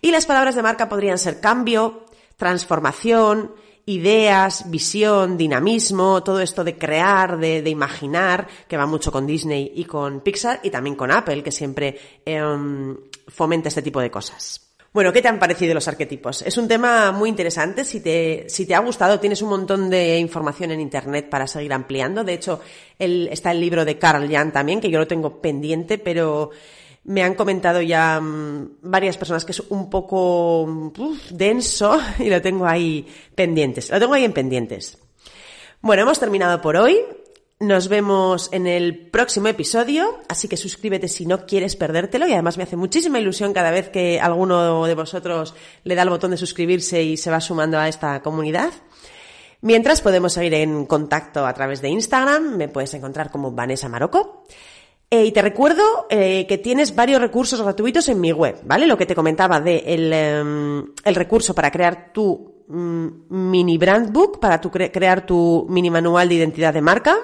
Y 0.01 0.11
las 0.13 0.27
palabras 0.27 0.55
de 0.55 0.63
marca 0.63 0.89
podrían 0.89 1.19
ser 1.19 1.41
cambio, 1.41 2.07
transformación, 2.37 3.53
ideas, 3.87 4.71
visión, 4.71 5.37
dinamismo, 5.37 6.23
todo 6.23 6.41
esto 6.41 6.63
de 6.63 6.79
crear, 6.79 7.39
de, 7.39 7.69
imaginar, 7.69 8.47
que 8.69 8.77
va 8.77 8.87
mucho 8.87 9.11
con 9.11 9.27
Disney 9.27 9.73
y 9.75 9.85
con 9.85 10.21
Pixar 10.21 10.61
y 10.63 10.71
también 10.71 10.95
con 10.95 11.11
Apple, 11.11 11.43
que 11.43 11.51
siempre 11.51 11.99
em, 12.25 12.97
fomenta 13.27 13.69
este 13.69 13.83
tipo 13.83 14.01
de 14.01 14.11
cosas. 14.11 14.72
Bueno, 14.93 15.11
¿qué 15.11 15.23
te 15.23 15.29
han 15.29 15.39
parecido 15.39 15.73
los 15.73 15.89
arquetipos? 15.89 16.43
Es 16.43 16.59
un 16.59 16.69
tema 16.69 17.13
muy 17.13 17.31
interesante. 17.31 17.83
Si 17.83 18.01
te, 18.01 18.45
si 18.49 18.67
te 18.67 18.75
ha 18.75 18.81
gustado, 18.81 19.19
tienes 19.19 19.41
un 19.41 19.49
montón 19.49 19.89
de 19.89 20.19
información 20.19 20.71
en 20.71 20.81
Internet 20.81 21.31
para 21.31 21.47
seguir 21.47 21.73
ampliando. 21.73 22.25
De 22.25 22.35
hecho, 22.35 22.61
está 22.99 23.53
el 23.53 23.61
libro 23.61 23.87
de 23.87 23.99
Carl 23.99 24.31
Jan 24.31 24.53
también, 24.53 24.83
que 24.83 24.91
yo 24.91 24.99
lo 24.99 25.07
tengo 25.07 25.41
pendiente, 25.41 25.97
pero 25.97 26.51
me 27.05 27.23
han 27.23 27.35
comentado 27.35 27.81
ya 27.81 28.21
mm, 28.21 28.81
varias 28.83 29.17
personas 29.17 29.47
que 29.47 29.53
es 29.53 29.61
un 29.61 29.89
poco 29.89 30.93
denso 31.31 31.99
y 32.19 32.29
lo 32.29 32.43
tengo 32.43 32.67
ahí 32.67 33.07
pendientes. 33.35 33.91
Lo 33.91 33.99
tengo 33.99 34.13
ahí 34.13 34.25
en 34.25 34.35
pendientes. 34.35 34.99
Bueno, 35.81 36.03
hemos 36.03 36.21
terminado 36.21 36.61
por 36.61 36.77
hoy. 36.77 36.99
Nos 37.63 37.87
vemos 37.87 38.49
en 38.51 38.67
el 38.67 38.99
próximo 38.99 39.47
episodio, 39.47 40.19
así 40.29 40.49
que 40.49 40.57
suscríbete 40.57 41.07
si 41.07 41.27
no 41.27 41.47
quieres 41.47 41.77
perdértelo 41.77 42.27
y 42.27 42.33
además 42.33 42.57
me 42.57 42.65
hace 42.65 42.75
muchísima 42.75 43.21
ilusión 43.21 43.53
cada 43.53 43.71
vez 43.71 43.89
que 43.89 44.21
alguno 44.21 44.85
de 44.85 44.95
vosotros 44.97 45.55
le 45.85 45.95
da 45.95 46.03
el 46.03 46.09
botón 46.09 46.33
de 46.33 46.37
suscribirse 46.37 47.05
y 47.05 47.17
se 47.17 47.31
va 47.31 47.41
sumando 47.41 47.79
a 47.79 47.87
esta 47.87 48.21
comunidad. 48.21 48.73
Mientras 49.61 50.01
podemos 50.01 50.33
seguir 50.33 50.55
en 50.55 50.87
contacto 50.87 51.47
a 51.47 51.55
través 51.55 51.81
de 51.81 51.91
Instagram, 51.91 52.57
me 52.57 52.67
puedes 52.67 52.95
encontrar 52.95 53.31
como 53.31 53.53
Vanessa 53.53 53.89
Maroco. 53.89 54.43
Eh, 55.13 55.27
y 55.27 55.33
te 55.33 55.43
recuerdo 55.43 56.07
eh, 56.09 56.47
que 56.49 56.57
tienes 56.57 56.95
varios 56.95 57.21
recursos 57.21 57.61
gratuitos 57.61 58.09
en 58.09 58.19
mi 58.19 58.33
web, 58.33 58.61
¿vale? 58.65 58.87
Lo 58.87 58.97
que 58.97 59.05
te 59.05 59.15
comentaba 59.15 59.61
de 59.61 59.85
el, 59.87 60.11
em, 60.11 60.87
recurso 61.05 61.55
para 61.55 61.71
crear 61.71 62.15
tu 62.15 62.65
mm, 62.67 63.09
mini 63.29 63.77
brand 63.77 64.11
book, 64.11 64.41
para 64.41 64.59
tu 64.59 64.71
crear 64.71 65.27
tu 65.27 65.67
mini 65.69 65.91
manual 65.91 66.31
de 66.31 66.37
identidad 66.37 66.73
de 66.73 66.81
marca 66.81 67.19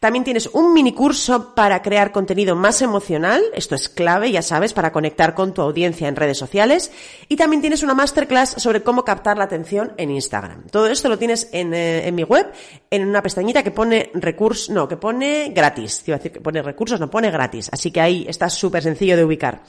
también 0.00 0.24
tienes 0.24 0.46
un 0.52 0.72
mini 0.72 0.92
curso 0.92 1.54
para 1.54 1.82
crear 1.82 2.12
contenido 2.12 2.56
más 2.56 2.82
emocional, 2.82 3.42
esto 3.54 3.74
es 3.74 3.88
clave, 3.88 4.30
ya 4.30 4.42
sabes, 4.42 4.72
para 4.72 4.92
conectar 4.92 5.34
con 5.34 5.54
tu 5.54 5.62
audiencia 5.62 6.08
en 6.08 6.16
redes 6.16 6.38
sociales. 6.38 6.90
Y 7.28 7.36
también 7.36 7.60
tienes 7.60 7.82
una 7.82 7.94
masterclass 7.94 8.56
sobre 8.58 8.82
cómo 8.82 9.04
captar 9.04 9.38
la 9.38 9.44
atención 9.44 9.92
en 9.96 10.10
Instagram. 10.10 10.66
Todo 10.68 10.86
esto 10.88 11.08
lo 11.08 11.18
tienes 11.18 11.48
en, 11.52 11.72
eh, 11.74 12.10
mi 12.12 12.24
web, 12.24 12.52
en 12.90 13.06
una 13.06 13.22
pestañita 13.22 13.62
que 13.62 13.70
pone 13.70 14.10
recursos, 14.14 14.70
no, 14.70 14.88
que 14.88 14.96
pone 14.96 15.50
gratis. 15.54 16.02
Te 16.02 16.10
iba 16.10 16.16
a 16.16 16.18
decir 16.18 16.32
que 16.32 16.40
pone 16.40 16.62
recursos, 16.62 17.00
no 17.00 17.10
pone 17.10 17.30
gratis. 17.30 17.70
Así 17.72 17.90
que 17.90 18.00
ahí 18.00 18.26
está 18.28 18.50
súper 18.50 18.82
sencillo 18.82 19.16
de 19.16 19.24
ubicar. 19.24 19.62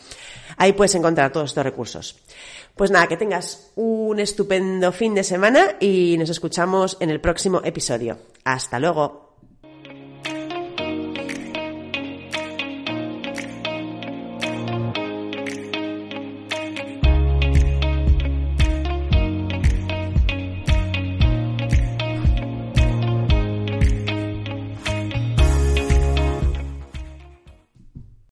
Ahí 0.57 0.73
puedes 0.73 0.95
encontrar 0.95 1.31
todos 1.31 1.51
estos 1.51 1.63
recursos. 1.63 2.19
Pues 2.75 2.91
nada, 2.91 3.07
que 3.07 3.17
tengas 3.17 3.71
un 3.75 4.19
estupendo 4.19 4.91
fin 4.91 5.15
de 5.15 5.23
semana 5.23 5.77
y 5.79 6.15
nos 6.17 6.29
escuchamos 6.29 6.97
en 6.99 7.09
el 7.09 7.21
próximo 7.21 7.61
episodio. 7.63 8.17
Hasta 8.43 8.79
luego. 8.79 9.26